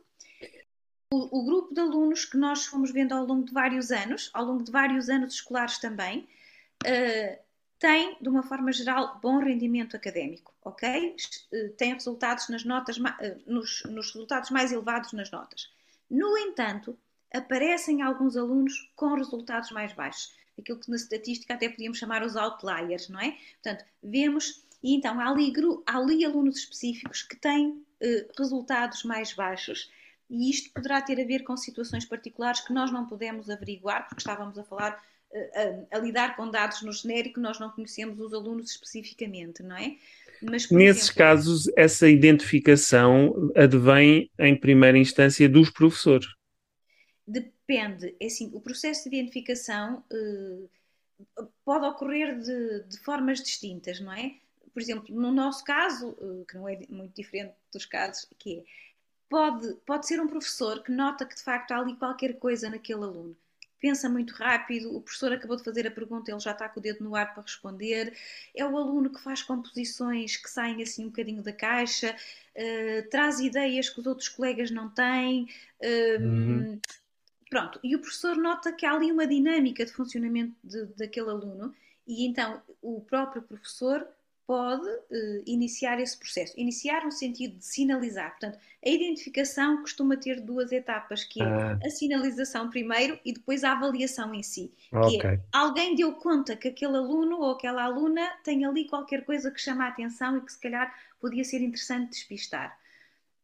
[1.14, 4.44] O, o, grupo de alunos que nós fomos vendo ao longo de vários anos, ao
[4.44, 6.28] longo de vários anos escolares também,
[6.84, 7.40] uh,
[7.78, 11.16] tem, de uma forma geral, bom rendimento académico, ok?
[11.54, 13.04] Uh, tem resultados nas notas, uh,
[13.46, 15.72] nos, nos resultados mais elevados nas notas.
[16.10, 16.98] No entanto,
[17.34, 20.34] aparecem alguns alunos com resultados mais baixos.
[20.58, 23.38] Aquilo que na estatística até podíamos chamar os outliers, não é?
[23.62, 25.52] Portanto, vemos, e então há ali,
[25.86, 29.92] há ali alunos específicos que têm eh, resultados mais baixos,
[30.30, 34.22] e isto poderá ter a ver com situações particulares que nós não podemos averiguar, porque
[34.22, 38.34] estávamos a falar, eh, a, a, lidar com dados no genérico, nós não conhecemos os
[38.34, 39.98] alunos especificamente, não é?
[40.42, 46.28] Mas, Nesses exemplo, casos, essa identificação advém em primeira instância dos professores.
[47.68, 50.70] Depende, é assim, o processo de identificação uh,
[51.64, 54.36] pode ocorrer de, de, formas distintas, não é?
[54.72, 58.64] Por exemplo, no nosso caso, uh, que não é muito diferente dos casos, que é
[59.30, 63.04] pode, pode ser um professor que nota que de facto há ali qualquer coisa naquele
[63.04, 63.36] aluno.
[63.82, 66.84] Pensa muito rápido, o professor acabou de fazer a pergunta, ele já está com o
[66.84, 68.16] dedo no ar para responder.
[68.56, 73.40] É o aluno que faz composições que saem assim um bocadinho da caixa, uh, traz
[73.40, 75.50] ideias que os outros colegas não têm.
[75.82, 76.82] Uh, uhum.
[77.50, 81.74] Pronto, e o professor nota que há ali uma dinâmica de funcionamento de, daquele aluno,
[82.08, 84.08] e então o próprio professor
[84.48, 86.54] pode uh, iniciar esse processo.
[86.56, 88.32] Iniciar no sentido de sinalizar.
[88.32, 91.80] Portanto, a identificação costuma ter duas etapas, que é ah.
[91.84, 94.72] a sinalização primeiro e depois a avaliação em si.
[94.92, 95.20] Okay.
[95.20, 99.50] Que é, alguém deu conta que aquele aluno ou aquela aluna tem ali qualquer coisa
[99.50, 102.78] que chama a atenção e que se calhar podia ser interessante despistar.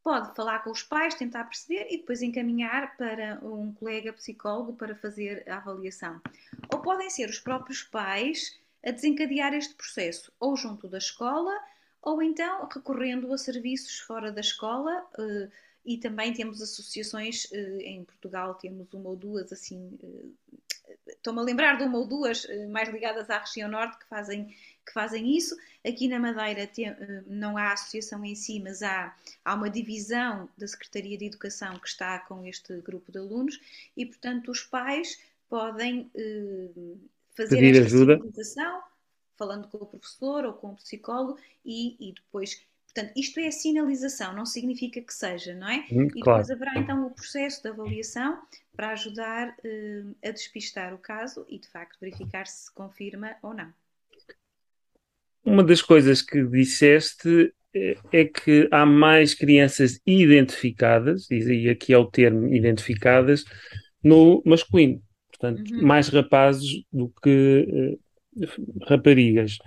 [0.04, 4.96] Pode falar com os pais, tentar perceber e depois encaminhar para um colega psicólogo para
[4.96, 6.20] fazer a avaliação.
[6.74, 11.56] Ou podem ser os próprios pais a desencadear este processo, ou junto da escola,
[12.02, 15.06] ou então recorrendo a serviços fora da escola.
[15.20, 15.50] Eh,
[15.84, 19.98] e também temos associações eh, em Portugal, temos uma ou duas assim.
[20.04, 24.56] Eh, estou-me a lembrar de uma ou duas mais ligadas à região norte que fazem,
[24.92, 25.58] que fazem isso.
[25.88, 26.94] Aqui na Madeira tem,
[27.26, 31.88] não há associação em si, mas há, há uma divisão da Secretaria de Educação que
[31.88, 33.60] está com este grupo de alunos
[33.96, 36.12] e, portanto, os pais podem
[37.32, 38.82] fazer Pedir esta sinalização,
[39.38, 42.62] falando com o professor ou com o psicólogo e, e depois
[42.94, 45.86] Portanto, isto é a sinalização, não significa que seja, não é?
[45.90, 46.44] Hum, e claro.
[46.44, 48.42] depois haverá então o processo de avaliação
[48.76, 53.54] para ajudar uh, a despistar o caso e, de facto, verificar se se confirma ou
[53.54, 53.74] não.
[55.44, 61.98] Uma das coisas que disseste eh, é que há mais crianças identificadas, e aqui é
[61.98, 63.44] o termo identificadas,
[64.04, 65.02] no masculino
[65.42, 65.82] portanto, uhum.
[65.82, 67.98] mais rapazes do que
[68.38, 69.58] uh, raparigas.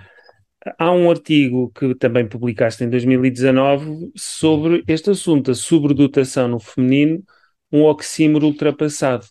[0.78, 7.22] Há um artigo que também publicaste em 2019 sobre este assunto, a sobredotação no feminino,
[7.70, 9.26] um oxímoro ultrapassado.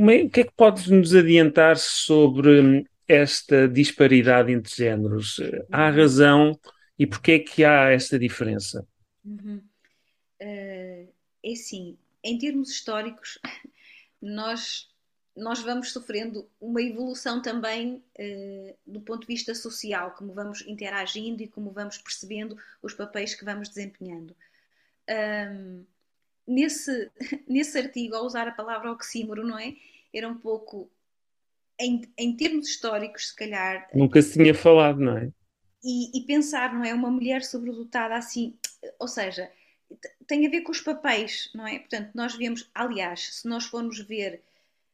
[0.00, 5.40] É, o que é que podes nos adiantar sobre esta disparidade entre géneros?
[5.70, 5.96] Há uhum.
[5.96, 6.60] razão
[6.98, 8.86] e porquê é que há esta diferença?
[9.24, 9.62] Uhum.
[10.40, 11.08] Uh,
[11.42, 13.38] é assim, em termos históricos,
[14.20, 14.88] nós
[15.36, 21.42] nós vamos sofrendo uma evolução também uh, do ponto de vista social, como vamos interagindo
[21.42, 24.34] e como vamos percebendo os papéis que vamos desempenhando.
[25.10, 25.84] Um,
[26.46, 27.10] nesse,
[27.48, 29.74] nesse artigo, ao usar a palavra oxímoro, não é?
[30.12, 30.88] Era um pouco,
[31.78, 33.88] em, em termos históricos, se calhar.
[33.94, 35.30] Nunca se tinha falado, não é?
[35.82, 36.94] E, e pensar, não é?
[36.94, 38.56] Uma mulher sobredotada assim,
[38.98, 39.50] ou seja,
[40.26, 41.78] tem a ver com os papéis, não é?
[41.78, 44.42] Portanto, nós vemos, aliás, se nós formos ver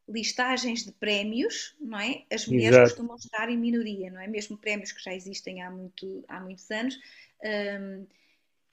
[0.08, 2.24] listagens de prémios, não é?
[2.32, 2.90] As mulheres Exato.
[2.90, 4.26] costumam estar em minoria, não é?
[4.26, 6.98] Mesmo prémios que já existem há, muito, há muitos anos.
[7.44, 8.06] Um,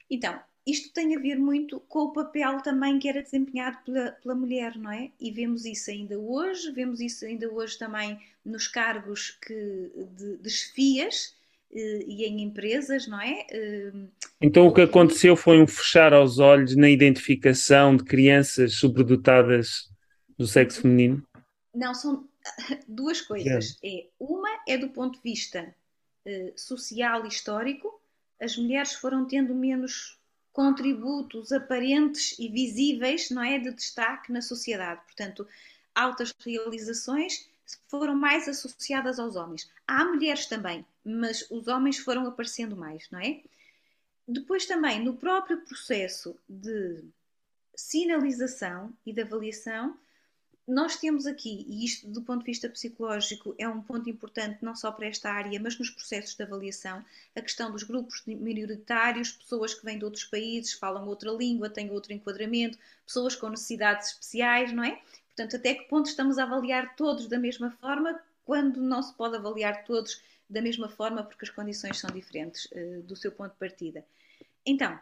[0.10, 4.36] então, isto tem a ver muito com o papel também que era desempenhado pela, pela
[4.36, 5.10] mulher, não é?
[5.18, 10.50] E vemos isso ainda hoje, vemos isso ainda hoje também nos cargos que, de, de
[10.50, 11.34] chefias
[11.74, 13.48] eh, e em empresas, não é?
[14.42, 19.90] Então o que aconteceu foi um fechar aos olhos na identificação de crianças sobredotadas
[20.38, 21.26] do sexo feminino?
[21.74, 22.28] Não, são
[22.88, 23.78] duas coisas.
[23.84, 24.06] É.
[24.20, 25.74] uma é do ponto de vista
[26.26, 28.02] uh, social e histórico,
[28.40, 30.18] as mulheres foram tendo menos
[30.58, 35.00] contributos aparentes e visíveis, não é, de destaque na sociedade.
[35.06, 35.48] Portanto,
[35.94, 37.48] altas realizações
[37.88, 39.70] foram mais associadas aos homens.
[39.88, 43.40] Há mulheres também, mas os homens foram aparecendo mais, não é?
[44.28, 47.04] Depois também, no próprio processo de
[47.76, 49.96] sinalização e de avaliação,
[50.68, 54.76] nós temos aqui, e isto do ponto de vista psicológico é um ponto importante não
[54.76, 59.74] só para esta área, mas nos processos de avaliação, a questão dos grupos minoritários, pessoas
[59.74, 64.74] que vêm de outros países, falam outra língua, têm outro enquadramento, pessoas com necessidades especiais,
[64.74, 65.02] não é?
[65.28, 69.38] Portanto, até que ponto estamos a avaliar todos da mesma forma, quando não se pode
[69.38, 73.58] avaliar todos da mesma forma, porque as condições são diferentes uh, do seu ponto de
[73.58, 74.06] partida.
[74.66, 75.00] Então,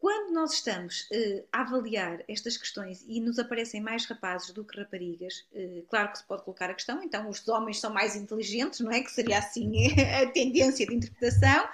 [0.00, 4.78] quando nós estamos uh, a avaliar estas questões e nos aparecem mais rapazes do que
[4.78, 8.80] raparigas, uh, claro que se pode colocar a questão, então os homens são mais inteligentes,
[8.80, 9.02] não é?
[9.02, 9.70] Que seria assim
[10.22, 11.68] a tendência de interpretação,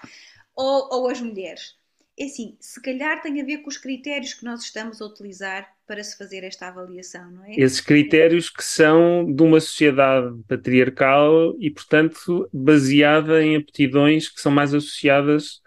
[0.57, 1.77] ou, ou as mulheres.
[2.19, 5.71] É assim, se calhar tem a ver com os critérios que nós estamos a utilizar
[5.87, 7.55] para se fazer esta avaliação, não é?
[7.57, 14.51] Esses critérios que são de uma sociedade patriarcal e, portanto, baseada em aptidões que são
[14.51, 15.61] mais associadas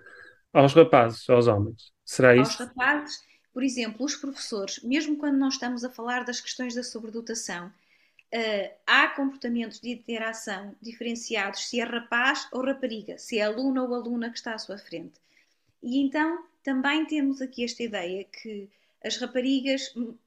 [0.51, 1.97] aos rapazes, aos homens.
[2.09, 2.63] Será aos isso?
[2.63, 3.23] rapazes.
[3.53, 8.73] Por exemplo, os professores, mesmo quando não estamos a falar das questões da sobredotação, uh,
[8.87, 14.31] há comportamentos de interação diferenciados se é rapaz ou rapariga, se é aluno ou aluna
[14.31, 15.21] que está à sua frente.
[15.83, 18.67] E então também temos aqui esta ideia que
[19.05, 20.17] as raparigas, hum,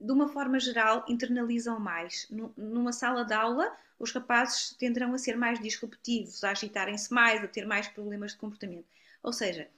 [0.00, 2.26] de uma forma geral, internalizam mais.
[2.56, 7.46] Numa sala de aula, os rapazes tenderão a ser mais disruptivos, a agitarem-se mais, a
[7.46, 8.86] ter mais problemas de comportamento.
[9.22, 9.68] Ou seja,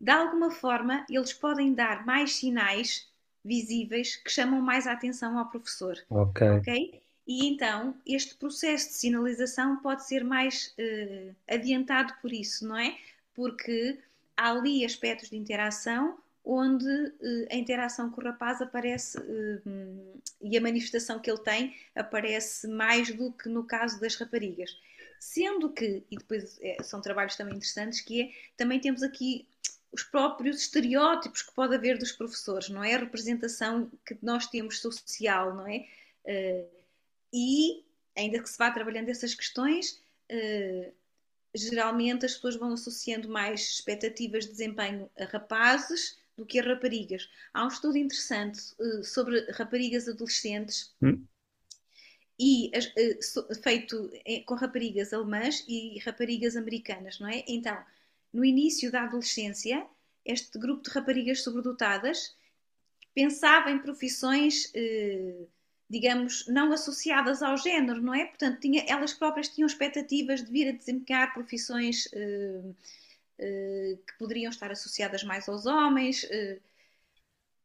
[0.00, 3.08] de alguma forma, eles podem dar mais sinais
[3.44, 5.98] visíveis que chamam mais a atenção ao professor.
[6.10, 6.48] Ok.
[6.58, 7.02] okay?
[7.26, 12.96] E então, este processo de sinalização pode ser mais uh, adiantado por isso, não é?
[13.34, 13.98] Porque
[14.36, 20.56] há ali aspectos de interação onde uh, a interação com o rapaz aparece uh, e
[20.56, 24.70] a manifestação que ele tem aparece mais do que no caso das raparigas.
[25.20, 29.46] Sendo que, e depois é, são trabalhos também interessantes, que é, também temos aqui
[29.92, 32.94] os próprios estereótipos que pode haver dos professores, não é?
[32.94, 35.86] A representação que nós temos social, não é?
[36.24, 36.68] Uh,
[37.32, 37.84] e,
[38.16, 40.92] ainda que se vá trabalhando essas questões, uh,
[41.54, 47.28] geralmente as pessoas vão associando mais expectativas de desempenho a rapazes do que a raparigas.
[47.52, 50.94] Há um estudo interessante uh, sobre raparigas adolescentes.
[51.02, 51.24] Hum.
[52.40, 52.70] E
[53.64, 54.12] feito
[54.46, 57.42] com raparigas alemãs e raparigas americanas, não é?
[57.48, 57.76] Então,
[58.38, 59.84] no início da adolescência,
[60.24, 62.36] este grupo de raparigas sobredotadas
[63.12, 65.48] pensava em profissões uh,
[65.90, 68.26] digamos, não associadas ao género, não é?
[68.26, 74.50] Portanto, tinha, elas próprias tinham expectativas de vir a desempenhar profissões uh, uh, que poderiam
[74.50, 76.26] estar associadas mais aos homens.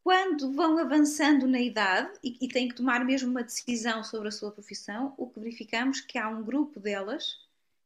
[0.01, 4.31] Quando vão avançando na idade e, e, têm que tomar mesmo uma decisão sobre a
[4.31, 7.42] sua profissão, o que verificamos que há um grupo delas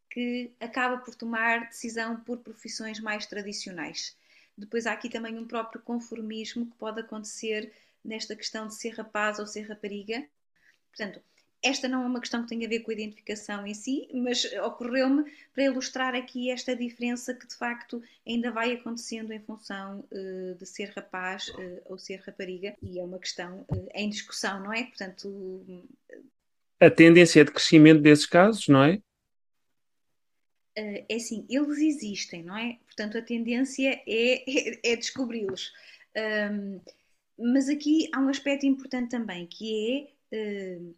[0.10, 4.16] que acaba por tomar decisão por profissões mais tradicionais.
[4.58, 7.72] Depois há aqui também um próprio conformismo que pode acontecer
[8.04, 10.26] nesta questão de ser rapaz ou ser rapariga.
[10.90, 11.22] Portanto,
[11.62, 14.46] esta não é uma questão que tenha a ver com a identificação em si, mas
[14.64, 20.56] ocorreu-me para ilustrar aqui esta diferença que de facto ainda vai acontecendo em função uh,
[20.56, 24.72] de ser rapaz uh, ou ser rapariga, e é uma questão uh, em discussão, não
[24.72, 24.84] é?
[24.84, 25.86] Portanto.
[26.80, 29.02] A tendência de crescimento desses casos, não é?
[30.78, 32.78] É assim, eles existem, não é?
[32.86, 35.74] Portanto, a tendência é, é, é descobri-los.
[36.52, 36.80] Um,
[37.38, 40.96] mas aqui há um aspecto importante também, que é, uh,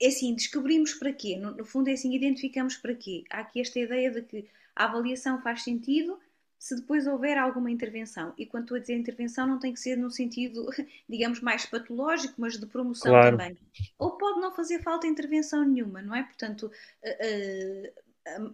[0.00, 1.36] é assim, descobrimos para quê?
[1.36, 3.24] No, no, fundo é assim, identificamos para quê?
[3.30, 6.18] Há aqui esta ideia de que a avaliação faz sentido
[6.58, 8.32] se depois houver alguma intervenção.
[8.38, 10.64] E quando estou a dizer intervenção, não tem que ser no sentido,
[11.08, 13.36] digamos, mais patológico, mas de promoção claro.
[13.36, 13.58] também.
[13.98, 16.22] Ou pode não fazer falta intervenção nenhuma, não é?
[16.22, 16.70] Portanto,
[17.02, 17.92] uh, uh,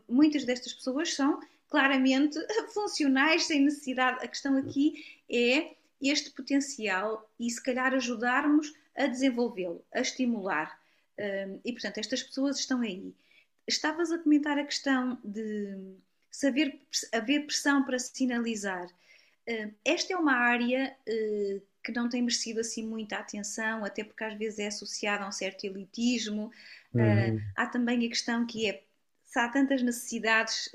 [0.08, 2.38] muitas destas pessoas são claramente
[2.72, 4.24] funcionais, sem necessidade.
[4.24, 10.78] A questão aqui é este potencial e se calhar ajudarmos a desenvolvê-lo, a estimular.
[11.64, 13.12] E portanto, estas pessoas estão aí.
[13.66, 15.96] Estavas a comentar a questão de
[16.30, 16.80] saber
[17.12, 18.88] haver pressão para sinalizar.
[19.84, 24.34] Esta é uma área hum, que não tem merecido assim muita atenção, até porque às
[24.34, 26.50] vezes é associada a um certo elitismo.
[26.92, 27.40] Uhum.
[27.56, 28.84] Há também a questão que é
[29.28, 30.70] se há tantas necessidades,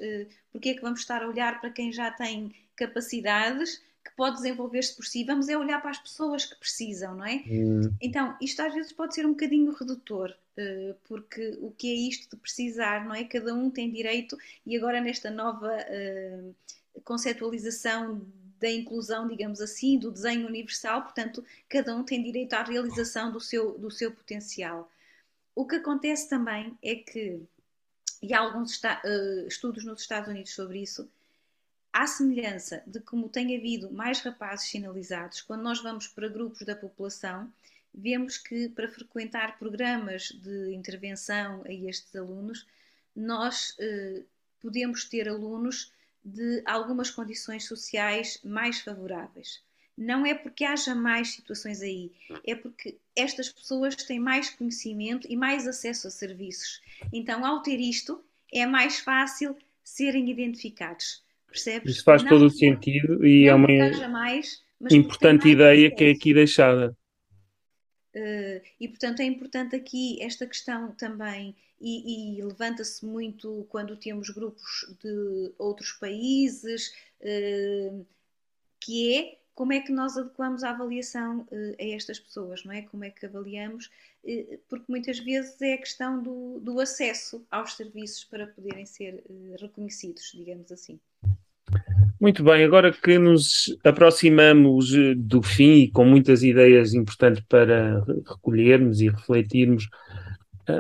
[0.52, 4.96] porque é que vamos estar a olhar para quem já tem capacidades que pode desenvolver-se
[4.96, 7.44] por si, vamos é olhar para as pessoas que precisam, não é?
[7.48, 7.92] Hum.
[8.02, 12.36] Então, isto às vezes pode ser um bocadinho redutor, eh, porque o que é isto
[12.36, 13.24] de precisar, não é?
[13.24, 18.22] Cada um tem direito, e agora nesta nova uh, conceptualização
[18.60, 23.40] da inclusão, digamos assim, do desenho universal, portanto, cada um tem direito à realização do
[23.40, 24.90] seu, do seu potencial.
[25.56, 27.42] O que acontece também é que,
[28.24, 31.12] e há alguns uh, estudos nos Estados Unidos sobre isso,
[31.92, 36.74] à semelhança de como tem havido mais rapazes sinalizados, quando nós vamos para grupos da
[36.74, 37.52] população,
[37.94, 42.66] vemos que para frequentar programas de intervenção a estes alunos,
[43.14, 44.24] nós eh,
[44.62, 45.92] podemos ter alunos
[46.24, 49.62] de algumas condições sociais mais favoráveis.
[49.98, 52.12] Não é porque haja mais situações aí,
[52.46, 56.82] é porque estas pessoas têm mais conhecimento e mais acesso a serviços.
[57.12, 61.24] Então, ao ter isto, é mais fácil serem identificados.
[61.48, 61.96] Percebes?
[61.96, 63.68] Isso faz não, todo o sentido e é uma
[64.10, 66.98] mais, importante ideia que é aqui deixada.
[68.16, 74.30] Uh, e portanto é importante aqui esta questão também, e, e levanta-se muito quando temos
[74.30, 78.06] grupos de outros países, uh,
[78.80, 82.82] que é como é que nós adequamos a avaliação uh, a estas pessoas, não é?
[82.84, 83.90] Como é que avaliamos,
[84.70, 89.22] porque muitas vezes é a questão do, do acesso aos serviços para poderem ser
[89.60, 90.98] reconhecidos, digamos assim.
[92.22, 99.02] Muito bem, agora que nos aproximamos do fim e com muitas ideias importantes para recolhermos
[99.02, 99.90] e refletirmos,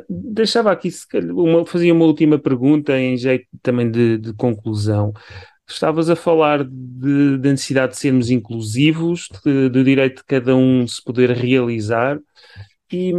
[0.10, 0.90] deixava aqui
[1.34, 5.14] uma, fazia uma última pergunta em jeito também de, de conclusão.
[5.68, 11.02] Estavas a falar de, da necessidade de sermos inclusivos, do direito de cada um se
[11.04, 12.20] poder realizar,
[12.92, 13.14] e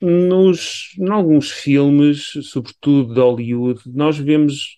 [0.00, 4.76] nos, em alguns filmes, sobretudo de Hollywood, nós vemos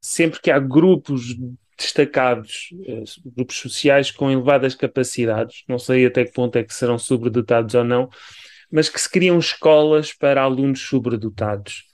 [0.00, 1.36] sempre que há grupos
[1.78, 6.98] destacados, eh, grupos sociais com elevadas capacidades, não sei até que ponto é que serão
[6.98, 8.10] sobredotados ou não,
[8.70, 11.84] mas que se criam escolas para alunos sobredotados.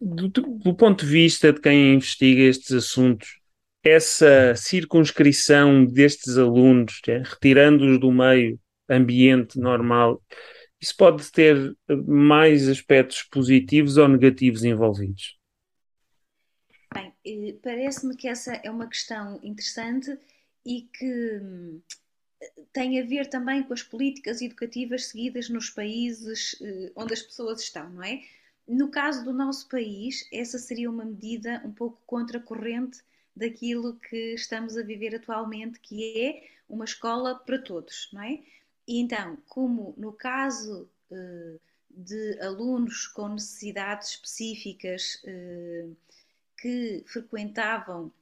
[0.00, 3.40] Do, do ponto de vista de quem investiga estes assuntos,
[3.82, 10.22] essa circunscrição destes alunos, é, retirando-os do meio ambiente normal,
[10.80, 11.74] isso pode ter
[12.06, 15.38] mais aspectos positivos ou negativos envolvidos?
[16.92, 20.16] Bem, eh, parece-me que essa é uma questão interessante
[20.64, 21.80] e que hum,
[22.72, 27.60] tem a ver também com as políticas educativas seguidas nos países eh, onde as pessoas
[27.60, 28.20] estão, não é?
[28.66, 33.00] No caso do nosso país, essa seria uma medida um pouco contracorrente
[33.34, 38.42] daquilo que estamos a viver atualmente, que é uma escola para todos, não é?
[38.88, 41.60] E então, como no caso uh,
[41.90, 45.96] de alunos com necessidades específicas uh,
[46.58, 48.12] que frequentavam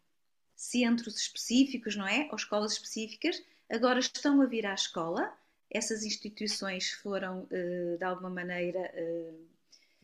[0.55, 2.29] centros específicos, não é?
[2.31, 5.33] Ou escolas específicas, agora estão a vir à escola.
[5.71, 8.93] Essas instituições foram, uh, de alguma maneira,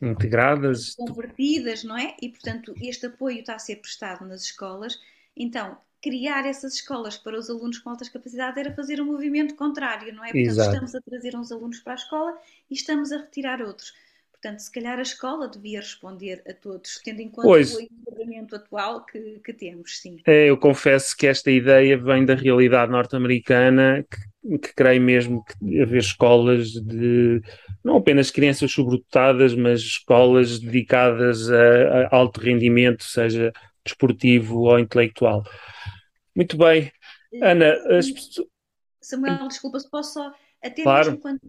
[0.01, 2.15] integradas, convertidas, não é?
[2.21, 4.99] E, portanto, este apoio está a ser prestado nas escolas.
[5.35, 10.13] Então, criar essas escolas para os alunos com altas capacidades era fazer um movimento contrário,
[10.13, 10.31] não é?
[10.31, 10.69] Portanto, Exato.
[10.69, 12.37] estamos a trazer uns alunos para a escola
[12.69, 13.93] e estamos a retirar outros.
[14.31, 17.75] Portanto, se calhar a escola devia responder a todos, tendo em conta pois.
[17.75, 20.19] o enquadramento atual que, que, temos, sim.
[20.25, 24.17] É, eu confesso que esta ideia vem da realidade norte-americana, que,
[24.61, 27.41] que creio mesmo que haver escolas de
[27.83, 35.43] não apenas crianças sobredotadas, mas escolas dedicadas a, a alto rendimento, seja desportivo ou intelectual.
[36.35, 36.91] Muito bem.
[37.41, 38.07] Ana, as
[39.01, 41.07] Samuel, desculpa, se posso só, até claro.
[41.07, 41.39] mesmo quando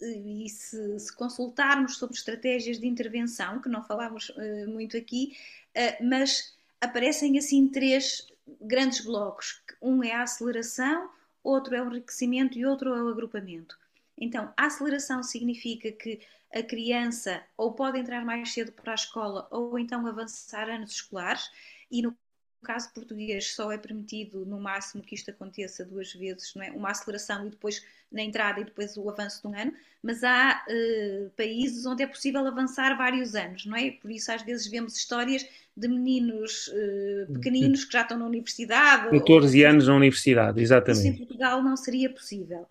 [0.00, 5.36] e se, se, consultarmos sobre estratégias de intervenção, que não falámos uh, muito aqui,
[5.76, 8.26] uh, mas aparecem assim três
[8.60, 9.62] grandes blocos.
[9.80, 11.10] Um é a aceleração,
[11.42, 13.78] outro é o enriquecimento e outro é o agrupamento.
[14.18, 16.20] Então, a aceleração significa que
[16.52, 21.50] a criança ou pode entrar mais cedo para a escola ou então avançar anos escolares
[21.90, 22.16] e no
[22.62, 26.70] caso português só é permitido no máximo que isto aconteça duas vezes, não é?
[26.70, 30.64] uma aceleração e depois na entrada e depois o avanço de um ano, mas há
[30.68, 33.90] uh, países onde é possível avançar vários anos, não é?
[33.92, 35.46] Por isso às vezes vemos histórias
[35.76, 39.10] de meninos uh, pequeninos que já estão na universidade.
[39.10, 41.08] 14 ou, anos na universidade, exatamente.
[41.08, 42.66] Isso em Portugal não seria possível.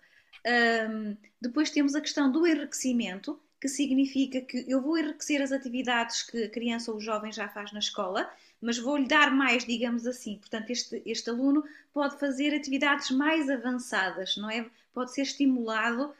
[0.46, 6.24] Um, depois temos a questão do enriquecimento, que significa que eu vou enriquecer as atividades
[6.24, 8.28] que a criança ou o jovem já faz na escola,
[8.60, 10.36] mas vou-lhe dar mais, digamos assim.
[10.36, 11.62] Portanto, este, este aluno
[11.94, 14.68] pode fazer atividades mais avançadas, não é?
[14.92, 16.12] Pode ser estimulado.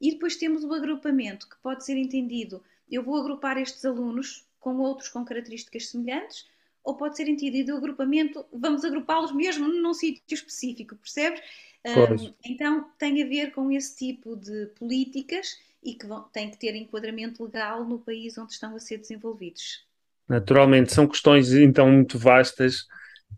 [0.00, 2.60] E depois temos o agrupamento, que pode ser entendido.
[2.90, 6.48] Eu vou agrupar estes alunos com outros com características semelhantes,
[6.82, 11.40] ou pode ser entendido o agrupamento, vamos agrupá-los mesmo num sítio específico, percebes?
[11.86, 16.58] Um, então tem a ver com esse tipo de políticas e que vão, têm que
[16.58, 19.86] ter enquadramento legal no país onde estão a ser desenvolvidos.
[20.28, 22.86] Naturalmente, são questões então muito vastas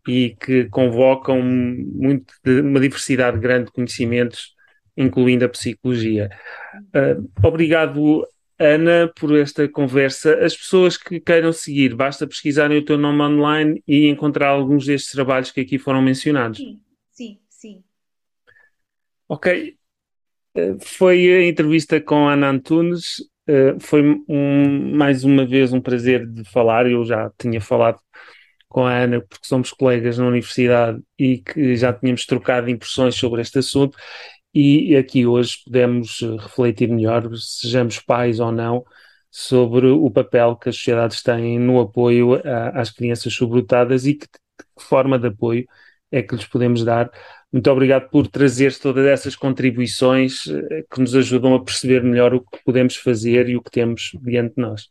[0.07, 4.55] e que convocam muito, uma diversidade grande de conhecimentos,
[4.97, 6.29] incluindo a psicologia.
[6.95, 8.27] Uh, obrigado,
[8.59, 10.35] Ana, por esta conversa.
[10.45, 15.13] As pessoas que queiram seguir, basta pesquisarem o teu nome online e encontrar alguns destes
[15.13, 16.59] trabalhos que aqui foram mencionados.
[16.59, 16.81] Sim,
[17.11, 17.85] sim, sim.
[19.29, 19.77] Ok.
[20.81, 23.17] Foi a entrevista com Ana Antunes.
[23.47, 26.87] Eh, foi um, mais uma vez um prazer de falar.
[26.91, 27.99] Eu já tinha falado
[28.69, 33.41] com a Ana, porque somos colegas na universidade e que já tínhamos trocado impressões sobre
[33.43, 33.97] este assunto.
[34.55, 38.85] E aqui hoje podemos refletir melhor, sejamos pais ou não,
[39.31, 44.27] sobre o papel que as sociedades têm no apoio a, às crianças sobredotadas e que,
[44.29, 45.67] que forma de apoio
[46.11, 47.11] é que lhes podemos dar
[47.53, 52.41] muito obrigado por trazer todas essas contribuições eh, que nos ajudam a perceber melhor o
[52.41, 54.89] que podemos fazer e o que temos diante de nós.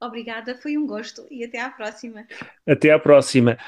[0.00, 2.26] Obrigada, foi um gosto e até à próxima.
[2.66, 3.58] Até à próxima.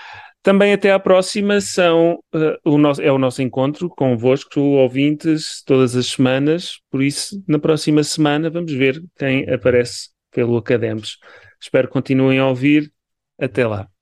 [0.43, 5.95] Também até à próxima são, uh, o nosso, é o nosso encontro convosco, ouvintes, todas
[5.95, 6.81] as semanas.
[6.91, 11.19] Por isso, na próxima semana, vamos ver quem aparece pelo Academos.
[11.61, 12.93] Espero que continuem a ouvir.
[13.39, 13.94] Até lá.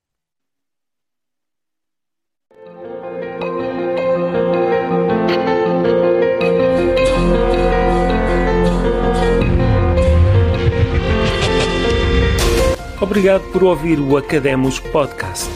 [13.13, 15.47] Obrigado por ouvir o Academos Podcast.